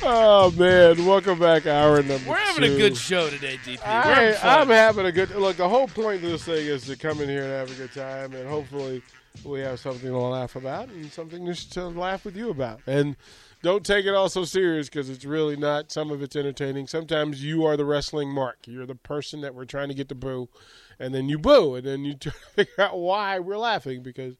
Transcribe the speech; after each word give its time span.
Oh 0.00 0.52
man, 0.52 1.04
welcome 1.04 1.40
back, 1.40 1.66
hour 1.66 2.02
number. 2.02 2.30
We're 2.30 2.36
having 2.36 2.62
two. 2.62 2.74
a 2.74 2.78
good 2.78 2.96
show 2.96 3.28
today, 3.30 3.58
DP. 3.64 3.84
I, 3.84 4.36
I'm 4.60 4.68
having 4.68 5.06
a 5.06 5.12
good 5.12 5.30
look. 5.34 5.56
The 5.56 5.68
whole 5.68 5.88
point 5.88 6.22
of 6.22 6.30
this 6.30 6.44
thing 6.44 6.66
is 6.66 6.86
to 6.86 6.96
come 6.96 7.20
in 7.20 7.28
here 7.28 7.42
and 7.42 7.50
have 7.50 7.70
a 7.72 7.74
good 7.74 7.92
time, 7.92 8.32
and 8.32 8.48
hopefully 8.48 9.02
we 9.44 9.60
have 9.60 9.80
something 9.80 10.08
to 10.08 10.16
laugh 10.16 10.54
about 10.54 10.88
and 10.88 11.10
something 11.12 11.44
just 11.46 11.72
to 11.72 11.88
laugh 11.88 12.24
with 12.24 12.36
you 12.36 12.50
about. 12.50 12.80
And 12.86 13.16
don't 13.62 13.84
take 13.84 14.06
it 14.06 14.14
all 14.14 14.28
so 14.28 14.44
serious 14.44 14.88
because 14.88 15.10
it's 15.10 15.24
really 15.24 15.56
not. 15.56 15.90
Some 15.90 16.12
of 16.12 16.22
it's 16.22 16.36
entertaining. 16.36 16.86
Sometimes 16.86 17.42
you 17.42 17.64
are 17.64 17.76
the 17.76 17.84
wrestling 17.84 18.32
mark. 18.32 18.58
You're 18.66 18.86
the 18.86 18.94
person 18.94 19.40
that 19.40 19.54
we're 19.54 19.64
trying 19.64 19.88
to 19.88 19.94
get 19.94 20.08
to 20.10 20.14
boo, 20.14 20.48
and 21.00 21.12
then 21.12 21.28
you 21.28 21.38
boo, 21.38 21.74
and 21.74 21.84
then 21.84 22.04
you 22.04 22.14
try 22.20 22.32
to 22.32 22.38
figure 22.54 22.84
out 22.84 22.98
why 22.98 23.40
we're 23.40 23.58
laughing 23.58 24.02
because 24.04 24.36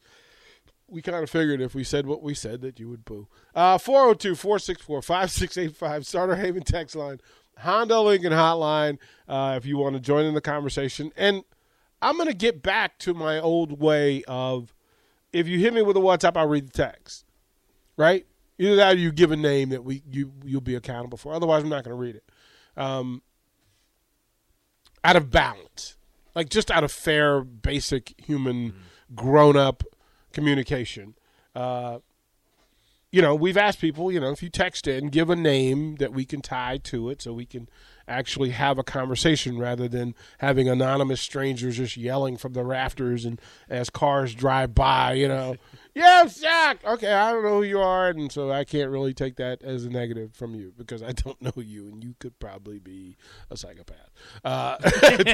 we 0.89 1.03
kind 1.03 1.23
of 1.23 1.31
figured 1.31 1.61
if 1.61 1.75
we 1.75 1.85
said 1.85 2.07
what 2.07 2.23
we 2.23 2.35
said 2.35 2.63
that 2.63 2.81
you 2.81 2.89
would 2.89 3.05
boo. 3.05 3.29
Uh, 3.55 3.79
402 3.79 4.35
464 4.35 5.03
5685, 5.03 6.07
Starter 6.07 6.37
Haven 6.37 6.63
text 6.63 6.97
line, 6.97 7.21
Honda 7.59 8.01
Lincoln 8.01 8.33
hotline, 8.33 8.99
uh, 9.29 9.55
if 9.57 9.67
you 9.67 9.77
want 9.77 9.95
to 9.95 10.01
join 10.01 10.25
in 10.25 10.35
the 10.35 10.41
conversation. 10.41 11.13
And 11.17 11.45
I'm 12.01 12.17
going 12.17 12.29
to 12.29 12.35
get 12.35 12.63
back 12.63 12.99
to 13.01 13.15
my 13.15 13.39
old 13.39 13.81
way 13.81 14.25
of 14.25 14.75
if 15.33 15.47
you 15.47 15.59
hit 15.59 15.75
me 15.75 15.83
with 15.83 15.97
a 15.97 16.01
WhatsApp, 16.01 16.37
I'll 16.37 16.49
read 16.49 16.69
the 16.69 16.73
text. 16.73 17.25
Right? 17.97 18.27
Either 18.59 18.77
that 18.77 18.97
or 18.97 18.99
you 18.99 19.13
give 19.13 19.31
a 19.31 19.37
name 19.37 19.69
that 19.71 19.85
we 19.85 20.03
you, 20.11 20.33
you'll 20.45 20.61
be 20.61 20.75
accountable 20.75 21.19
for. 21.19 21.33
Otherwise, 21.33 21.63
I'm 21.63 21.69
not 21.69 21.85
going 21.85 21.97
to 21.97 22.01
read 22.01 22.17
it. 22.17 22.25
Um, 22.77 23.23
out 25.05 25.17
of 25.17 25.31
balance. 25.31 25.97
Like 26.35 26.49
just 26.49 26.71
out 26.71 26.85
of 26.85 26.93
fair, 26.93 27.43
basic 27.43 28.15
human, 28.19 28.75
grown 29.15 29.57
up 29.57 29.83
communication. 30.39 31.17
Uh, 31.53 31.99
you 33.11 33.21
know, 33.21 33.35
we've 33.35 33.57
asked 33.57 33.81
people, 33.81 34.13
you 34.13 34.21
know, 34.21 34.31
if 34.31 34.41
you 34.41 34.51
text 34.51 34.87
in, 34.87 35.09
give 35.09 35.31
a 35.31 35.37
name 35.37 35.97
that 35.97 36.13
we 36.13 36.25
can 36.25 36.43
tie 36.43 36.77
to 36.85 37.11
it 37.11 37.23
so 37.23 37.33
we 37.33 37.45
can 37.45 37.69
actually 38.07 38.51
have 38.51 38.79
a 38.79 38.85
conversation 38.85 39.59
rather 39.59 39.89
than 39.89 40.15
having 40.39 40.69
anonymous 40.69 41.21
strangers 41.21 41.79
just 41.79 41.97
yelling 41.97 42.37
from 42.37 42.53
the 42.53 42.63
rafters 42.63 43.25
and 43.25 43.41
as 43.69 43.91
cars 43.91 44.33
drive 44.33 44.75
by, 44.75 45.15
you 45.15 45.27
know. 45.27 45.57
yes, 45.99 46.41
Jack. 46.41 46.85
Okay, 46.85 47.13
I 47.13 47.33
don't 47.33 47.43
know 47.43 47.57
who 47.59 47.63
you 47.65 47.81
are, 47.81 48.09
and 48.09 48.31
so 48.31 48.51
I 48.51 48.65
can't 48.65 48.91
really 48.91 49.13
take 49.13 49.37
that 49.37 49.63
as 49.63 49.85
a 49.85 49.91
negative 49.91 50.35
from 50.35 50.55
you 50.55 50.73
because 50.77 51.03
I 51.03 51.13
don't 51.13 51.41
know 51.43 51.53
you, 51.57 51.89
and 51.89 52.03
you 52.03 52.15
could 52.19 52.39
probably 52.39 52.79
be 52.79 53.17
a 53.51 53.57
psychopath. 53.57 54.11
Uh, 54.45 54.77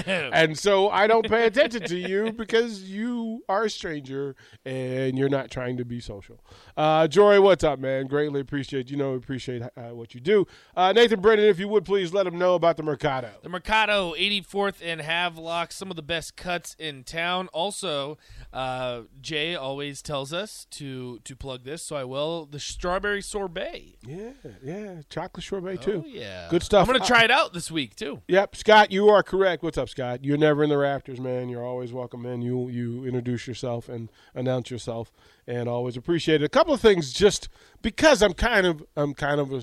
and 0.33 0.59
so 0.59 0.89
I 0.91 1.07
don't 1.07 1.29
pay 1.29 1.47
attention 1.47 1.83
to 1.83 1.97
you 1.97 2.33
because 2.37 2.85
you 2.85 3.43
are 3.49 3.65
a 3.65 3.71
stranger 3.71 4.37
and 4.65 5.19
you're 5.19 5.29
not 5.29 5.51
trying 5.51 5.77
to 5.77 5.85
be 5.85 6.01
social. 6.01 6.41
Uh, 6.77 7.07
Jory, 7.09 7.39
what's 7.39 7.65
up, 7.65 7.79
man? 7.79 8.07
Greatly 8.07 8.41
appreciate 8.41 8.91
you 8.91 8.97
know 8.97 9.15
appreciate 9.15 9.63
uh, 9.77 9.95
what 9.95 10.15
you 10.15 10.21
do. 10.21 10.47
Uh, 10.77 10.93
Nathan 10.93 11.21
Brennan, 11.21 11.47
if 11.47 11.59
you 11.59 11.69
would 11.69 11.85
please 11.85 12.13
let 12.13 12.27
him 12.27 12.39
know 12.39 12.55
about 12.55 12.77
the 12.77 12.83
Mercado. 12.83 13.31
The 13.43 13.49
Mercado, 13.49 14.15
84th 14.15 14.77
and 14.83 15.01
Havelock, 15.01 15.73
some 15.73 15.91
of 15.91 15.97
the 15.97 16.03
best 16.03 16.37
cuts 16.37 16.75
in 16.79 17.05
town. 17.05 17.49
Also, 17.49 18.19
uh, 18.53 19.03
Jay 19.21 19.55
always 19.55 20.03
tells 20.03 20.33
us 20.33 20.54
to 20.71 21.19
to 21.25 21.37
plug 21.37 21.65
this, 21.65 21.83
so 21.83 21.97
I 21.97 22.05
will. 22.05 22.47
The 22.47 22.61
strawberry 22.61 23.23
sorbet. 23.23 23.97
Yeah, 24.07 24.31
yeah, 24.63 25.03
chocolate 25.09 25.45
sorbet 25.45 25.79
too. 25.83 26.03
Oh 26.05 26.09
yeah, 26.09 26.49
Good 26.51 26.63
stuff. 26.63 26.89
I'm 26.89 26.95
gonna 26.95 27.05
try 27.05 27.25
it 27.25 27.31
out 27.31 27.53
this 27.53 27.71
week 27.71 27.97
too. 27.97 28.23
Yep, 28.29 28.57
Scott, 28.57 28.93
you 28.93 29.09
are 29.09 29.23
correct. 29.23 29.63
What's 29.63 29.79
up, 29.79 29.89
Scott? 29.89 30.25
You're 30.25 30.39
never 30.39 30.63
in 30.63 30.71
the 30.71 30.79
rafters, 30.79 31.21
man. 31.21 31.49
You're 31.49 31.65
always 31.65 31.93
welcome 31.93 32.25
in. 32.27 32.43
You 32.43 32.69
you 32.69 33.05
introduce 33.05 33.47
yourself 33.47 33.89
and 33.89 34.11
announce 34.35 34.71
yourself, 34.71 35.13
and 35.47 35.69
always 35.69 35.97
appreciate 35.97 36.43
it. 36.43 36.45
A 36.45 36.49
couple 36.51 36.73
of 36.75 36.81
things, 36.81 37.13
just 37.13 37.49
because 37.83 38.23
I'm 38.23 38.35
kind 38.35 38.67
of 38.67 38.85
I'm 38.97 39.15
kind 39.15 39.41
of 39.41 39.53
a, 39.53 39.63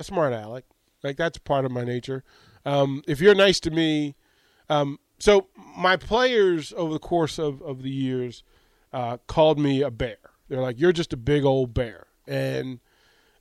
a 0.00 0.04
smart 0.04 0.32
aleck. 0.32 0.64
Like 1.02 1.16
that's 1.16 1.38
part 1.38 1.64
of 1.64 1.70
my 1.70 1.84
nature. 1.84 2.24
Um, 2.64 3.02
if 3.06 3.20
you're 3.20 3.34
nice 3.34 3.60
to 3.60 3.70
me, 3.70 4.16
um, 4.68 4.98
so 5.18 5.48
my 5.76 5.96
players 5.96 6.72
over 6.76 6.92
the 6.92 6.98
course 6.98 7.38
of 7.38 7.62
of 7.62 7.82
the 7.82 7.90
years 7.90 8.42
uh, 8.96 9.18
called 9.26 9.58
me 9.58 9.82
a 9.82 9.90
bear. 9.90 10.16
They're 10.48 10.62
like, 10.62 10.80
"You're 10.80 10.92
just 10.92 11.12
a 11.12 11.18
big 11.18 11.44
old 11.44 11.74
bear," 11.74 12.06
and 12.26 12.80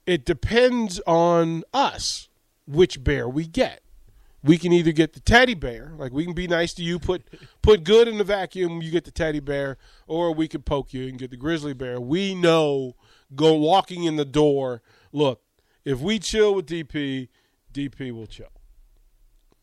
it 0.05 0.25
depends 0.25 0.99
on 1.07 1.63
us 1.73 2.27
which 2.67 3.05
bear 3.05 3.29
we 3.29 3.47
get. 3.47 3.81
We 4.43 4.57
can 4.57 4.73
either 4.73 4.91
get 4.91 5.13
the 5.13 5.21
teddy 5.21 5.53
bear, 5.53 5.93
like 5.97 6.11
we 6.11 6.25
can 6.25 6.33
be 6.33 6.45
nice 6.45 6.73
to 6.73 6.83
you, 6.83 6.99
put 6.99 7.23
put 7.61 7.85
good 7.85 8.09
in 8.09 8.17
the 8.17 8.25
vacuum, 8.25 8.81
you 8.81 8.91
get 8.91 9.05
the 9.05 9.11
teddy 9.11 9.39
bear, 9.39 9.77
or 10.07 10.33
we 10.33 10.49
can 10.49 10.61
poke 10.61 10.93
you 10.93 11.07
and 11.07 11.17
get 11.17 11.31
the 11.31 11.37
grizzly 11.37 11.73
bear. 11.73 12.01
We 12.01 12.35
know 12.35 12.97
go 13.33 13.53
walking 13.53 14.03
in 14.03 14.17
the 14.17 14.25
door, 14.25 14.81
look, 15.13 15.41
if 15.85 16.01
we 16.01 16.19
chill 16.19 16.53
with 16.53 16.65
DP, 16.65 17.29
DP 17.73 18.11
will 18.11 18.27
chill. 18.27 18.51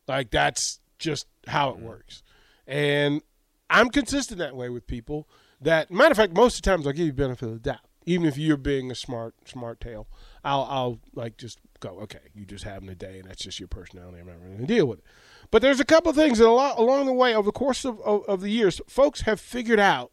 Like 0.09 0.31
that's 0.31 0.81
just 0.99 1.27
how 1.49 1.69
it 1.69 1.81
works. 1.81 2.23
And 2.67 3.21
I'm 3.69 3.91
consistent 3.91 4.39
that 4.39 4.57
way 4.57 4.71
with 4.71 4.87
people. 4.87 5.29
That 5.63 5.91
matter 5.91 6.11
of 6.11 6.17
fact, 6.17 6.35
most 6.35 6.57
of 6.57 6.63
the 6.63 6.71
times 6.71 6.87
I'll 6.87 6.93
give 6.93 7.07
you 7.07 7.13
benefit 7.13 7.47
of 7.47 7.55
the 7.55 7.61
doubt. 7.61 7.87
Even 8.05 8.27
if 8.27 8.37
you're 8.37 8.57
being 8.57 8.91
a 8.91 8.97
smart 8.97 9.35
smart 9.47 9.81
tail, 9.81 10.09
I'll 10.45 10.67
I'll 10.69 10.99
like 11.15 11.37
just 11.37 11.59
go, 11.81 12.01
okay, 12.01 12.19
you 12.35 12.45
just 12.45 12.65
having 12.65 12.89
a 12.89 12.95
day 12.95 13.19
and 13.21 13.29
that's 13.29 13.43
just 13.43 13.61
your 13.61 13.69
personality. 13.69 14.19
I'm 14.21 14.27
not 14.27 14.41
really 14.41 14.57
gonna 14.57 14.67
deal 14.67 14.87
with 14.87 14.99
it. 15.01 15.05
But 15.51 15.63
there's 15.63 15.81
a 15.81 15.85
couple 15.85 16.11
of 16.11 16.17
things 16.17 16.39
that 16.39 16.49
a 16.49 16.51
lot 16.51 16.79
along 16.79 17.07
the 17.07 17.13
way 17.13 17.35
over 17.35 17.47
the 17.47 17.53
course 17.53 17.85
of, 17.85 18.01
of, 18.01 18.25
of 18.25 18.41
the 18.41 18.51
years, 18.51 18.81
folks 18.89 19.23
have 19.23 19.41
figured 19.41 19.79
out 19.79 20.11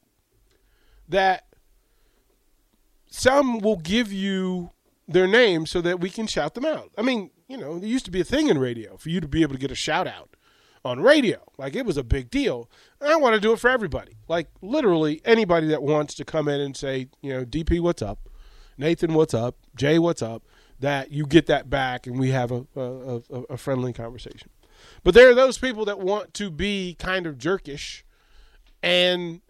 that 1.08 1.46
some 3.10 3.60
will 3.60 3.78
give 3.78 4.14
you 4.14 4.70
their 5.08 5.28
name 5.28 5.66
so 5.66 5.82
that 5.82 6.00
we 6.00 6.12
can 6.12 6.28
shout 6.28 6.54
them 6.54 6.66
out. 6.66 6.92
I 6.96 7.02
mean, 7.02 7.32
you 7.48 7.58
know, 7.58 7.80
there 7.80 7.90
used 7.90 8.06
to 8.06 8.12
be 8.12 8.22
a 8.22 8.26
thing 8.26 8.48
in 8.48 8.60
radio 8.60 8.98
for 8.98 9.10
you 9.10 9.20
to 9.20 9.28
be 9.28 9.42
able 9.42 9.56
to 9.56 9.60
get 9.60 9.72
a 9.72 9.76
shout 9.76 10.08
out 10.08 10.36
on 10.86 11.00
radio. 11.02 11.40
Like 11.58 11.76
it 11.76 11.86
was 11.86 11.98
a 11.98 12.04
big 12.04 12.30
deal. 12.30 12.70
And 13.02 13.12
I 13.12 13.16
want 13.18 13.36
to 13.36 13.42
do 13.42 13.52
it 13.54 13.60
for 13.60 13.70
everybody. 13.70 14.14
Like 14.28 14.48
literally 14.62 15.22
anybody 15.26 15.68
that 15.68 15.84
wants 15.84 16.14
to 16.16 16.26
come 16.26 16.48
in 16.48 16.62
and 16.62 16.76
say, 16.76 17.08
you 17.22 17.34
know, 17.34 17.46
DP, 17.46 17.80
what's 17.82 18.02
up? 18.02 18.30
Nathan, 18.78 19.14
what's 19.14 19.34
up? 19.34 19.58
Jay, 19.76 20.00
what's 20.00 20.22
up? 20.22 20.44
That 20.80 21.12
you 21.12 21.26
get 21.26 21.48
that 21.48 21.70
back 21.70 22.08
and 22.08 22.18
we 22.18 22.32
have 22.32 22.52
a, 22.52 22.66
a, 22.76 23.16
a, 23.18 23.42
a 23.50 23.58
friendly 23.58 23.92
conversation. 23.92 24.50
But 25.04 25.14
there 25.14 25.30
are 25.30 25.36
those 25.36 25.58
people 25.58 25.84
that 25.86 26.00
want 26.00 26.34
to 26.36 26.50
be 26.50 26.96
kind 26.98 27.28
of 27.28 27.38
jerkish 27.38 28.04
and 28.82 29.42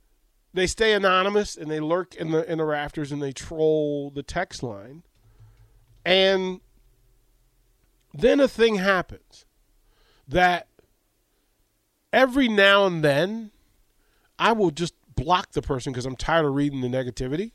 they 0.53 0.65
stay 0.65 0.93
anonymous 0.93 1.55
and 1.55 1.69
they 1.69 1.79
lurk 1.79 2.15
in 2.15 2.31
the 2.31 2.49
in 2.51 2.57
the 2.57 2.65
rafters 2.65 3.11
and 3.11 3.21
they 3.21 3.31
troll 3.31 4.09
the 4.09 4.23
text 4.23 4.63
line. 4.63 5.03
And 6.03 6.61
then 8.13 8.39
a 8.39 8.47
thing 8.47 8.75
happens 8.75 9.45
that 10.27 10.68
every 12.11 12.47
now 12.47 12.85
and 12.85 13.03
then 13.03 13.51
I 14.37 14.53
will 14.53 14.71
just 14.71 14.93
block 15.15 15.51
the 15.51 15.61
person 15.61 15.91
because 15.91 16.05
I'm 16.05 16.15
tired 16.15 16.45
of 16.45 16.55
reading 16.55 16.81
the 16.81 16.87
negativity. 16.87 17.51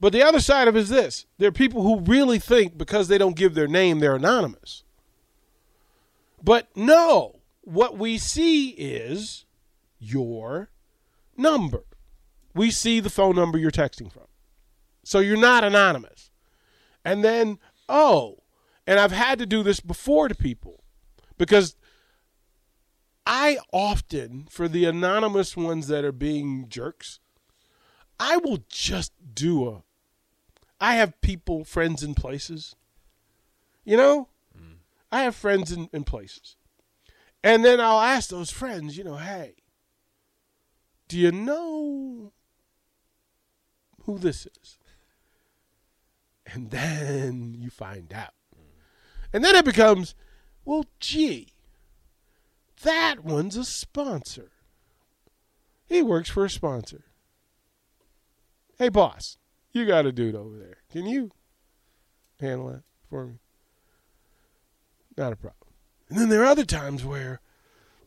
But 0.00 0.12
the 0.12 0.22
other 0.22 0.40
side 0.40 0.68
of 0.68 0.76
it 0.76 0.80
is 0.80 0.88
this 0.88 1.26
there 1.38 1.48
are 1.48 1.52
people 1.52 1.82
who 1.82 2.00
really 2.00 2.38
think 2.38 2.76
because 2.76 3.08
they 3.08 3.18
don't 3.18 3.36
give 3.36 3.54
their 3.54 3.68
name, 3.68 4.00
they're 4.00 4.16
anonymous. 4.16 4.82
But 6.42 6.68
no, 6.76 7.40
what 7.62 7.96
we 7.96 8.18
see 8.18 8.70
is 8.70 9.46
your 9.98 10.68
number. 11.36 11.84
We 12.54 12.70
see 12.70 13.00
the 13.00 13.10
phone 13.10 13.36
number 13.36 13.56
you're 13.58 13.70
texting 13.70 14.12
from. 14.12 14.24
So 15.02 15.18
you're 15.18 15.36
not 15.36 15.64
anonymous. 15.64 16.30
And 17.04 17.24
then, 17.24 17.58
oh, 17.88 18.38
and 18.86 19.00
I've 19.00 19.12
had 19.12 19.38
to 19.38 19.46
do 19.46 19.62
this 19.62 19.80
before 19.80 20.28
to 20.28 20.34
people 20.34 20.84
because 21.38 21.76
I 23.26 23.58
often, 23.72 24.46
for 24.50 24.68
the 24.68 24.84
anonymous 24.84 25.56
ones 25.56 25.88
that 25.88 26.04
are 26.04 26.12
being 26.12 26.68
jerks, 26.68 27.20
I 28.20 28.36
will 28.36 28.64
just 28.68 29.12
do 29.34 29.68
a. 29.68 29.82
I 30.80 30.96
have 30.96 31.20
people, 31.20 31.64
friends 31.64 32.02
in 32.02 32.14
places. 32.14 32.76
You 33.84 33.96
know, 33.96 34.28
I 35.10 35.22
have 35.22 35.36
friends 35.36 35.70
in, 35.72 35.88
in 35.92 36.04
places. 36.04 36.56
And 37.42 37.64
then 37.64 37.80
I'll 37.80 38.00
ask 38.00 38.30
those 38.30 38.50
friends, 38.50 38.98
you 38.98 39.04
know, 39.04 39.16
hey, 39.16 39.54
do 41.08 41.18
you 41.18 41.30
know 41.30 42.32
who 44.02 44.18
this 44.18 44.46
is? 44.46 44.78
And 46.46 46.70
then 46.70 47.54
you 47.56 47.70
find 47.70 48.12
out. 48.12 48.34
And 49.32 49.44
then 49.44 49.54
it 49.54 49.64
becomes, 49.64 50.14
well, 50.64 50.84
gee, 51.00 51.53
that 52.84 53.24
one's 53.24 53.56
a 53.56 53.64
sponsor. 53.64 54.52
He 55.86 56.02
works 56.02 56.30
for 56.30 56.44
a 56.44 56.50
sponsor. 56.50 57.04
Hey, 58.78 58.88
boss, 58.88 59.36
you 59.72 59.86
got 59.86 60.06
a 60.06 60.12
dude 60.12 60.34
over 60.34 60.56
there. 60.56 60.78
Can 60.90 61.06
you 61.06 61.30
handle 62.40 62.68
that 62.68 62.82
for 63.08 63.26
me? 63.26 63.34
Not 65.16 65.32
a 65.32 65.36
problem. 65.36 65.72
And 66.08 66.18
then 66.18 66.28
there 66.28 66.42
are 66.42 66.46
other 66.46 66.64
times 66.64 67.04
where 67.04 67.40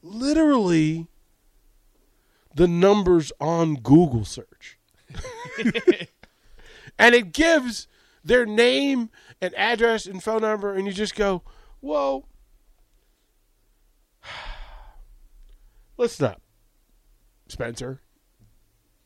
literally 0.01 1.07
the 2.53 2.68
numbers 2.68 3.31
on 3.39 3.75
Google 3.75 4.25
search. 4.25 4.77
and 7.00 7.15
it 7.15 7.31
gives 7.31 7.88
their 8.24 8.45
name 8.45 9.09
and 9.41 9.53
address 9.56 10.06
and 10.06 10.21
phone 10.21 10.41
number, 10.41 10.74
and 10.74 10.85
you 10.85 10.94
just 10.94 11.15
go, 11.15 11.44
whoa. 11.79 12.25
Listen 15.98 16.28
up, 16.28 16.42
Spencer. 17.48 18.02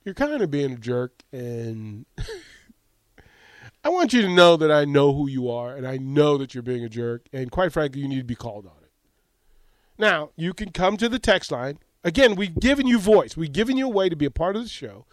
You're 0.03 0.13
kind 0.13 0.41
of 0.41 0.51
being 0.51 0.73
a 0.73 0.77
jerk, 0.77 1.23
and 1.31 2.05
I 3.83 3.89
want 3.89 4.11
you 4.11 4.21
to 4.23 4.29
know 4.29 4.57
that 4.57 4.71
I 4.71 4.83
know 4.83 5.13
who 5.13 5.29
you 5.29 5.49
are, 5.49 5.75
and 5.75 5.87
I 5.87 5.97
know 5.97 6.37
that 6.37 6.53
you're 6.53 6.63
being 6.63 6.83
a 6.83 6.89
jerk, 6.89 7.27
and 7.31 7.49
quite 7.49 7.71
frankly, 7.71 8.01
you 8.01 8.09
need 8.09 8.17
to 8.17 8.23
be 8.23 8.35
called 8.35 8.65
on 8.65 8.73
it. 8.83 8.91
Now, 9.97 10.31
you 10.35 10.53
can 10.53 10.71
come 10.71 10.97
to 10.97 11.07
the 11.07 11.19
text 11.19 11.51
line. 11.51 11.77
Again, 12.03 12.35
we've 12.35 12.59
given 12.59 12.87
you 12.87 12.99
voice. 12.99 13.37
We've 13.37 13.51
given 13.51 13.77
you 13.77 13.85
a 13.85 13.91
way 13.91 14.09
to 14.09 14.15
be 14.15 14.25
a 14.25 14.31
part 14.31 14.55
of 14.57 14.63
the 14.63 14.69
show 14.69 15.05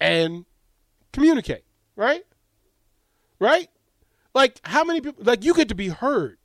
and 0.00 0.44
communicate, 1.12 1.64
right? 1.96 2.24
Right? 3.38 3.70
Like, 4.34 4.60
how 4.64 4.84
many 4.84 5.00
people, 5.00 5.24
like, 5.24 5.44
you 5.44 5.54
get 5.54 5.68
to 5.68 5.74
be 5.74 5.88
heard. 5.88 6.38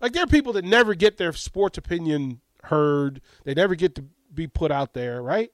Like, 0.00 0.12
there 0.12 0.22
are 0.22 0.28
people 0.28 0.52
that 0.52 0.64
never 0.64 0.94
get 0.94 1.16
their 1.16 1.32
sports 1.32 1.78
opinion 1.78 2.40
heard, 2.64 3.20
they 3.44 3.54
never 3.54 3.74
get 3.74 3.94
to 3.96 4.04
be 4.32 4.46
put 4.46 4.70
out 4.70 4.94
there, 4.94 5.22
right? 5.22 5.50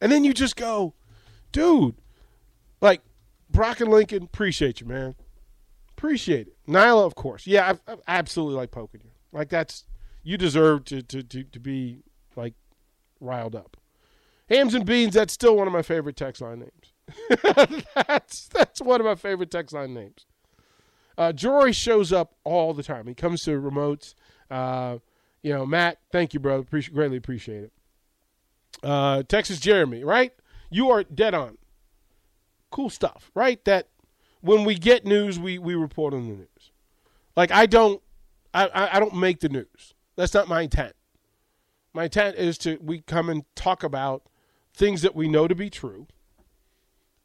And 0.00 0.12
then 0.12 0.24
you 0.24 0.34
just 0.34 0.56
go, 0.56 0.94
dude, 1.52 1.96
like, 2.80 3.02
Brock 3.48 3.80
and 3.80 3.90
Lincoln, 3.90 4.24
appreciate 4.24 4.80
you, 4.80 4.86
man. 4.86 5.14
Appreciate 5.96 6.48
it. 6.48 6.56
Nyla, 6.68 7.06
of 7.06 7.14
course. 7.14 7.46
Yeah, 7.46 7.76
I, 7.86 7.92
I 7.92 7.96
absolutely 8.08 8.56
like 8.56 8.70
poking 8.70 9.00
you. 9.04 9.10
Like, 9.32 9.48
that's, 9.48 9.84
you 10.22 10.36
deserve 10.36 10.84
to, 10.86 11.02
to, 11.02 11.22
to, 11.22 11.44
to 11.44 11.60
be, 11.60 12.02
like, 12.34 12.54
riled 13.20 13.54
up. 13.54 13.76
Hams 14.48 14.74
and 14.74 14.84
Beans, 14.84 15.14
that's 15.14 15.32
still 15.32 15.56
one 15.56 15.66
of 15.66 15.72
my 15.72 15.82
favorite 15.82 16.16
text 16.16 16.42
line 16.42 16.60
names. 16.60 17.82
that's, 18.06 18.48
that's 18.48 18.80
one 18.80 19.00
of 19.00 19.06
my 19.06 19.14
favorite 19.14 19.50
text 19.50 19.74
line 19.74 19.94
names. 19.94 20.26
Uh, 21.18 21.32
Jory 21.32 21.72
shows 21.72 22.12
up 22.12 22.34
all 22.44 22.74
the 22.74 22.82
time. 22.82 23.06
He 23.06 23.14
comes 23.14 23.42
to 23.44 23.52
remotes. 23.52 24.14
Uh, 24.50 24.98
you 25.46 25.52
know, 25.52 25.64
Matt, 25.64 25.98
thank 26.10 26.34
you, 26.34 26.40
brother. 26.40 26.60
Appreciate, 26.62 26.92
greatly 26.92 27.16
appreciate 27.16 27.62
it. 27.62 27.72
Uh, 28.82 29.22
Texas 29.22 29.60
Jeremy, 29.60 30.02
right? 30.02 30.32
You 30.70 30.90
are 30.90 31.04
dead 31.04 31.34
on. 31.34 31.56
Cool 32.72 32.90
stuff, 32.90 33.30
right? 33.32 33.64
That 33.64 33.86
when 34.40 34.64
we 34.64 34.74
get 34.74 35.06
news, 35.06 35.38
we 35.38 35.60
we 35.60 35.76
report 35.76 36.14
on 36.14 36.26
the 36.26 36.34
news. 36.34 36.72
Like 37.36 37.52
I 37.52 37.66
don't, 37.66 38.02
I 38.52 38.88
I, 38.92 38.98
don't 38.98 39.14
make 39.14 39.38
the 39.38 39.48
news. 39.48 39.94
That's 40.16 40.34
not 40.34 40.48
my 40.48 40.62
intent. 40.62 40.96
My 41.94 42.04
intent 42.04 42.36
is 42.36 42.58
to 42.58 42.78
we 42.82 43.02
come 43.02 43.30
and 43.30 43.44
talk 43.54 43.84
about 43.84 44.24
things 44.74 45.02
that 45.02 45.14
we 45.14 45.28
know 45.28 45.46
to 45.46 45.54
be 45.54 45.70
true, 45.70 46.08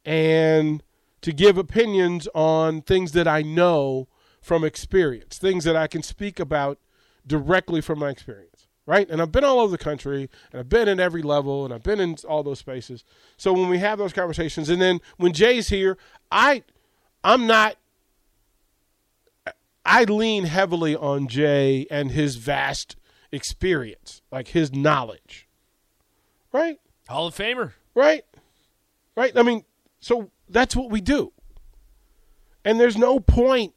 and 0.04 0.84
to 1.22 1.32
give 1.32 1.58
opinions 1.58 2.28
on 2.36 2.82
things 2.82 3.10
that 3.12 3.26
I 3.26 3.42
know 3.42 4.06
from 4.40 4.62
experience, 4.62 5.38
things 5.38 5.64
that 5.64 5.74
I 5.74 5.88
can 5.88 6.04
speak 6.04 6.38
about 6.38 6.78
directly 7.26 7.80
from 7.80 7.98
my 7.98 8.10
experience, 8.10 8.66
right? 8.86 9.08
And 9.08 9.20
I've 9.22 9.32
been 9.32 9.44
all 9.44 9.60
over 9.60 9.70
the 9.70 9.82
country, 9.82 10.28
and 10.52 10.60
I've 10.60 10.68
been 10.68 10.88
in 10.88 11.00
every 11.00 11.22
level, 11.22 11.64
and 11.64 11.72
I've 11.72 11.82
been 11.82 12.00
in 12.00 12.16
all 12.28 12.42
those 12.42 12.58
spaces. 12.58 13.04
So 13.36 13.52
when 13.52 13.68
we 13.68 13.78
have 13.78 13.98
those 13.98 14.12
conversations, 14.12 14.68
and 14.68 14.80
then 14.80 15.00
when 15.16 15.32
Jay's 15.32 15.68
here, 15.68 15.96
I, 16.30 16.62
I'm 17.24 17.46
not. 17.46 17.76
I 19.84 20.04
lean 20.04 20.44
heavily 20.44 20.94
on 20.94 21.26
Jay 21.26 21.88
and 21.90 22.12
his 22.12 22.36
vast 22.36 22.94
experience, 23.32 24.22
like 24.30 24.48
his 24.48 24.72
knowledge, 24.72 25.48
right? 26.52 26.78
Hall 27.08 27.26
of 27.26 27.34
Famer. 27.34 27.72
Right? 27.94 28.24
Right? 29.16 29.36
I 29.36 29.42
mean, 29.42 29.64
so 30.00 30.30
that's 30.48 30.74
what 30.74 30.90
we 30.90 31.00
do. 31.00 31.32
And 32.64 32.80
there's 32.80 32.96
no 32.96 33.20
point 33.20 33.74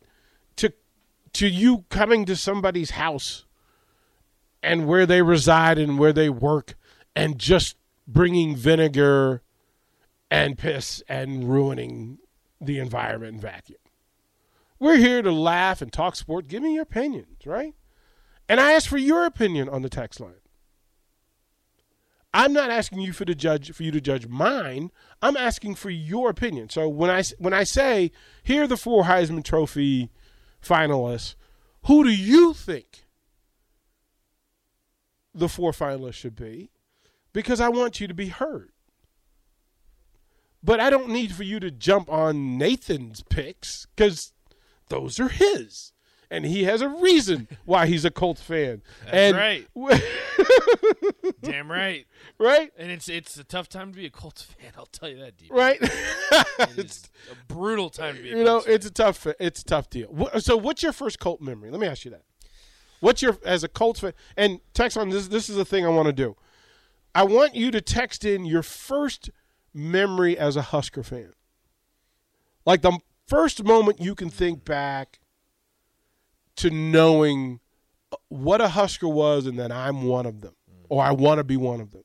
to 1.35 1.47
you 1.47 1.85
coming 1.89 2.25
to 2.25 2.35
somebody's 2.35 2.91
house 2.91 3.45
and 4.63 4.87
where 4.87 5.05
they 5.05 5.21
reside 5.21 5.77
and 5.77 5.99
where 5.99 6.13
they 6.13 6.29
work 6.29 6.75
and 7.15 7.37
just 7.37 7.77
bringing 8.07 8.55
vinegar 8.55 9.41
and 10.31 10.57
piss 10.57 11.03
and 11.07 11.49
ruining 11.49 12.17
the 12.59 12.79
environment 12.79 13.33
and 13.33 13.41
vacuum. 13.41 13.79
We're 14.79 14.97
here 14.97 15.21
to 15.21 15.31
laugh 15.31 15.81
and 15.81 15.91
talk 15.91 16.15
sport. 16.15 16.47
Give 16.47 16.63
me 16.63 16.73
your 16.73 16.83
opinions, 16.83 17.45
right? 17.45 17.73
And 18.47 18.59
I 18.59 18.73
ask 18.73 18.89
for 18.89 18.97
your 18.97 19.25
opinion 19.25 19.69
on 19.69 19.81
the 19.81 19.89
text 19.89 20.19
line. 20.19 20.33
I'm 22.33 22.51
not 22.51 22.69
asking 22.69 22.99
you 22.99 23.13
for 23.13 23.23
to 23.23 23.33
judge 23.33 23.71
for 23.71 23.83
you 23.83 23.91
to 23.91 24.01
judge 24.01 24.27
mine. 24.27 24.91
I'm 25.21 25.37
asking 25.37 25.75
for 25.75 25.89
your 25.89 26.29
opinion. 26.29 26.69
So 26.69 26.89
when 26.89 27.09
I 27.09 27.23
when 27.39 27.53
I 27.53 27.63
say 27.63 28.11
here 28.43 28.63
are 28.63 28.67
the 28.67 28.75
four 28.75 29.05
Heisman 29.05 29.43
Trophy 29.43 30.11
finalists, 30.65 31.35
who 31.85 32.03
do 32.03 32.09
you 32.09 32.53
think 32.53 33.05
the 35.33 35.49
four 35.49 35.71
finalists 35.71 36.15
should 36.15 36.35
be? 36.35 36.71
Because 37.33 37.59
I 37.59 37.69
want 37.69 37.99
you 37.99 38.07
to 38.07 38.13
be 38.13 38.27
heard. 38.27 38.71
But 40.63 40.79
I 40.79 40.89
don't 40.89 41.09
need 41.09 41.33
for 41.33 41.43
you 41.43 41.59
to 41.59 41.69
jump 41.69 42.09
on 42.09 42.57
Nathan's 42.57 43.21
picks 43.29 43.85
because 43.95 44.33
those 44.89 45.19
are 45.19 45.29
his. 45.29 45.93
And 46.29 46.45
he 46.45 46.63
has 46.63 46.81
a 46.81 46.89
reason 46.89 47.47
why 47.65 47.85
he's 47.85 48.05
a 48.05 48.11
Colts 48.11 48.41
fan. 48.41 48.81
That's 49.05 49.13
and 49.13 49.37
right. 49.37 49.67
Damn 51.41 51.71
right. 51.71 52.05
right? 52.39 52.71
And 52.77 52.91
it's 52.91 53.07
it's 53.07 53.37
a 53.37 53.43
tough 53.43 53.69
time 53.69 53.91
to 53.91 53.97
be 53.97 54.05
a 54.05 54.09
Colts 54.09 54.41
fan. 54.41 54.71
I'll 54.77 54.87
tell 54.87 55.09
you 55.09 55.19
that, 55.19 55.37
deep. 55.37 55.51
Right? 55.51 55.77
It 55.81 56.77
is 56.77 57.09
a 57.31 57.53
brutal 57.53 57.89
time 57.89 58.15
to 58.17 58.23
be. 58.23 58.31
A 58.31 58.37
you 58.37 58.43
know, 58.43 58.61
fan. 58.61 58.73
it's 58.73 58.85
a 58.85 58.91
tough 58.91 59.27
it's 59.39 59.61
a 59.61 59.65
tough 59.65 59.89
deal. 59.89 60.29
So, 60.39 60.57
what's 60.57 60.81
your 60.81 60.93
first 60.93 61.19
Colt 61.19 61.41
memory? 61.41 61.69
Let 61.69 61.79
me 61.79 61.87
ask 61.87 62.05
you 62.05 62.11
that. 62.11 62.23
What's 62.99 63.21
your 63.21 63.37
as 63.45 63.63
a 63.63 63.67
Colts 63.67 63.99
fan? 63.99 64.13
And 64.35 64.59
text 64.73 64.97
on 64.97 65.09
this. 65.09 65.27
This 65.27 65.49
is 65.49 65.55
the 65.55 65.65
thing 65.65 65.85
I 65.85 65.89
want 65.89 66.07
to 66.07 66.13
do. 66.13 66.35
I 67.13 67.23
want 67.23 67.55
you 67.55 67.71
to 67.71 67.81
text 67.81 68.25
in 68.25 68.45
your 68.45 68.63
first 68.63 69.29
memory 69.73 70.37
as 70.37 70.55
a 70.55 70.61
Husker 70.63 71.03
fan, 71.03 71.33
like 72.65 72.81
the 72.81 72.97
first 73.27 73.63
moment 73.63 74.01
you 74.01 74.15
can 74.15 74.29
think 74.29 74.65
back 74.65 75.19
to 76.57 76.69
knowing 76.69 77.59
what 78.29 78.61
a 78.61 78.69
Husker 78.69 79.07
was, 79.07 79.45
and 79.45 79.59
that 79.59 79.71
I'm 79.71 80.03
one 80.03 80.25
of 80.25 80.41
them, 80.41 80.53
mm. 80.69 80.85
or 80.89 81.03
I 81.03 81.11
want 81.11 81.39
to 81.39 81.43
be 81.43 81.57
one 81.57 81.81
of 81.81 81.91
them. 81.91 82.03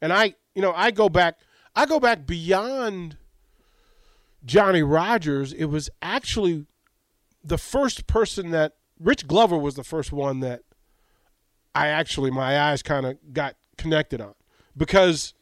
And 0.00 0.12
I, 0.12 0.34
you 0.54 0.62
know, 0.62 0.72
I 0.74 0.90
go 0.90 1.08
back. 1.08 1.38
I 1.76 1.86
go 1.86 2.00
back 2.00 2.26
beyond 2.26 3.16
Johnny 4.44 4.82
Rodgers, 4.82 5.52
it 5.52 5.66
was 5.66 5.90
actually 6.00 6.66
the 7.42 7.58
first 7.58 8.06
person 8.06 8.50
that 8.50 8.74
Rich 8.98 9.26
Glover 9.26 9.56
was 9.56 9.74
the 9.74 9.84
first 9.84 10.12
one 10.12 10.40
that 10.40 10.62
I 11.74 11.88
actually 11.88 12.30
my 12.30 12.58
eyes 12.58 12.82
kind 12.82 13.06
of 13.06 13.18
got 13.32 13.56
connected 13.76 14.20
on 14.20 14.34
because 14.76 15.34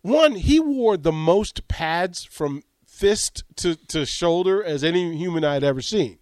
one 0.00 0.36
he 0.36 0.60
wore 0.60 0.96
the 0.96 1.12
most 1.12 1.68
pads 1.68 2.24
from 2.24 2.62
fist 2.86 3.44
to, 3.56 3.74
to 3.88 4.06
shoulder 4.06 4.62
as 4.62 4.84
any 4.84 5.16
human 5.16 5.44
I'd 5.44 5.64
ever 5.64 5.82
seen, 5.82 6.18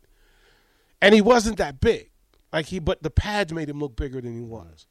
and 1.02 1.14
he 1.14 1.21
wasn't 1.21 1.59
that 1.59 1.80
big, 1.80 2.11
like 2.52 2.66
he 2.66 2.78
but 2.78 3.02
the 3.02 3.11
pads 3.11 3.52
made 3.52 3.69
him 3.69 3.80
look 3.80 3.97
bigger 3.97 4.21
than 4.21 4.35
he 4.35 4.42
was, 4.42 4.87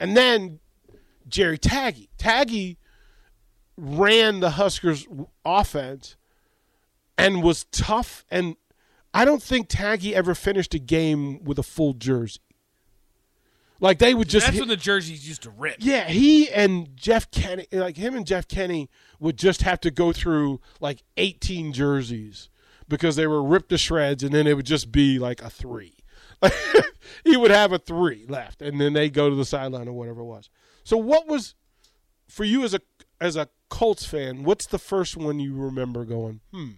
and 0.00 0.16
then 0.16 0.60
Jerry 1.28 1.58
Tagge 1.58 2.08
Tagge 2.18 2.76
ran 3.76 4.40
the 4.40 4.50
Huskers 4.50 5.06
offense 5.44 6.16
and 7.18 7.42
was 7.42 7.64
tough. 7.72 8.24
And 8.30 8.56
I 9.12 9.24
don't 9.24 9.42
think 9.42 9.68
Tagge 9.68 10.12
ever 10.12 10.34
finished 10.34 10.74
a 10.74 10.78
game 10.78 11.42
with 11.44 11.58
a 11.58 11.62
full 11.62 11.92
jersey. 11.94 12.40
Like 13.80 13.98
they 13.98 14.14
would 14.14 14.28
just 14.28 14.46
That's 14.46 14.54
hit- 14.54 14.60
when 14.62 14.68
the 14.68 14.76
jerseys 14.76 15.26
used 15.28 15.42
to 15.42 15.50
rip. 15.50 15.76
yeah, 15.80 16.04
he 16.08 16.48
and 16.50 16.96
Jeff 16.96 17.30
Kinney, 17.30 17.66
like 17.72 17.96
him 17.96 18.14
and 18.14 18.24
Jeff 18.26 18.46
Kinney, 18.46 18.88
would 19.18 19.36
just 19.36 19.62
have 19.62 19.80
to 19.80 19.90
go 19.90 20.12
through 20.12 20.60
like 20.80 21.02
18 21.16 21.72
jerseys 21.72 22.48
because 22.88 23.16
they 23.16 23.26
were 23.26 23.42
ripped 23.42 23.70
to 23.70 23.78
shreds, 23.78 24.22
and 24.22 24.32
then 24.32 24.46
it 24.46 24.54
would 24.54 24.66
just 24.66 24.92
be 24.92 25.18
like 25.18 25.42
a 25.42 25.50
three. 25.50 25.96
he 27.24 27.36
would 27.36 27.50
have 27.50 27.72
a 27.72 27.78
three 27.78 28.26
left, 28.28 28.62
and 28.62 28.80
then 28.80 28.92
they 28.92 29.08
go 29.08 29.30
to 29.30 29.36
the 29.36 29.44
sideline 29.44 29.88
or 29.88 29.92
whatever 29.92 30.20
it 30.20 30.26
was. 30.26 30.50
So, 30.84 30.96
what 30.96 31.26
was 31.26 31.54
for 32.28 32.44
you 32.44 32.64
as 32.64 32.74
a 32.74 32.80
as 33.20 33.36
a 33.36 33.48
Colts 33.68 34.04
fan? 34.04 34.44
What's 34.44 34.66
the 34.66 34.78
first 34.78 35.16
one 35.16 35.40
you 35.40 35.54
remember 35.54 36.04
going? 36.04 36.40
Hmm, 36.52 36.72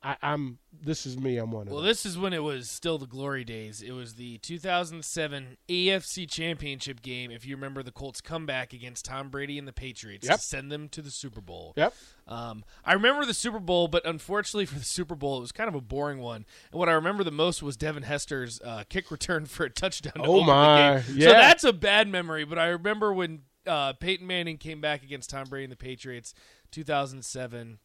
I, 0.00 0.16
I'm 0.22 0.58
this 0.80 1.06
is 1.06 1.18
me. 1.18 1.38
I'm 1.38 1.50
one 1.50 1.66
of 1.66 1.72
Well, 1.72 1.82
this 1.82 2.06
is 2.06 2.16
when 2.16 2.32
it 2.32 2.42
was 2.42 2.70
still 2.70 2.98
the 2.98 3.06
glory 3.06 3.42
days. 3.44 3.82
It 3.82 3.90
was 3.90 4.14
the 4.14 4.38
2007 4.38 5.56
AFC 5.68 6.30
Championship 6.30 7.02
game. 7.02 7.32
If 7.32 7.44
you 7.44 7.56
remember 7.56 7.82
the 7.82 7.90
Colts 7.90 8.20
comeback 8.20 8.72
against 8.72 9.04
Tom 9.04 9.28
Brady 9.28 9.58
and 9.58 9.66
the 9.66 9.72
Patriots 9.72 10.28
Yep. 10.28 10.36
to 10.38 10.42
send 10.42 10.70
them 10.70 10.88
to 10.90 11.02
the 11.02 11.10
Super 11.10 11.40
Bowl. 11.40 11.74
Yep. 11.76 11.94
Um, 12.28 12.64
I 12.84 12.92
remember 12.92 13.24
the 13.26 13.34
Super 13.34 13.58
Bowl, 13.58 13.88
but 13.88 14.06
unfortunately 14.06 14.66
for 14.72 14.78
the 14.78 14.84
Super 14.84 15.16
Bowl, 15.16 15.36
it 15.38 15.40
was 15.40 15.50
kind 15.52 15.68
of 15.68 15.74
a 15.74 15.80
boring 15.80 16.20
one. 16.20 16.46
And 16.70 16.78
what 16.78 16.88
I 16.88 16.92
remember 16.92 17.24
the 17.24 17.32
most 17.32 17.60
was 17.60 17.76
Devin 17.76 18.04
Hester's 18.04 18.60
uh, 18.60 18.84
kick 18.88 19.10
return 19.10 19.46
for 19.46 19.64
a 19.64 19.70
touchdown. 19.70 20.12
To 20.14 20.22
Oh, 20.24 20.42
my. 20.44 21.02
Yeah. 21.12 21.26
So 21.26 21.32
that's 21.32 21.64
a 21.64 21.72
bad 21.72 22.06
memory. 22.06 22.44
But 22.44 22.60
I 22.60 22.68
remember 22.68 23.12
when 23.12 23.40
uh, 23.66 23.94
Peyton 23.94 24.26
Manning 24.28 24.58
came 24.58 24.80
back 24.80 25.02
against 25.02 25.30
Tom 25.30 25.46
Brady 25.48 25.64
and 25.64 25.72
the 25.72 25.76
Patriots, 25.76 26.34
2007. 26.70 27.78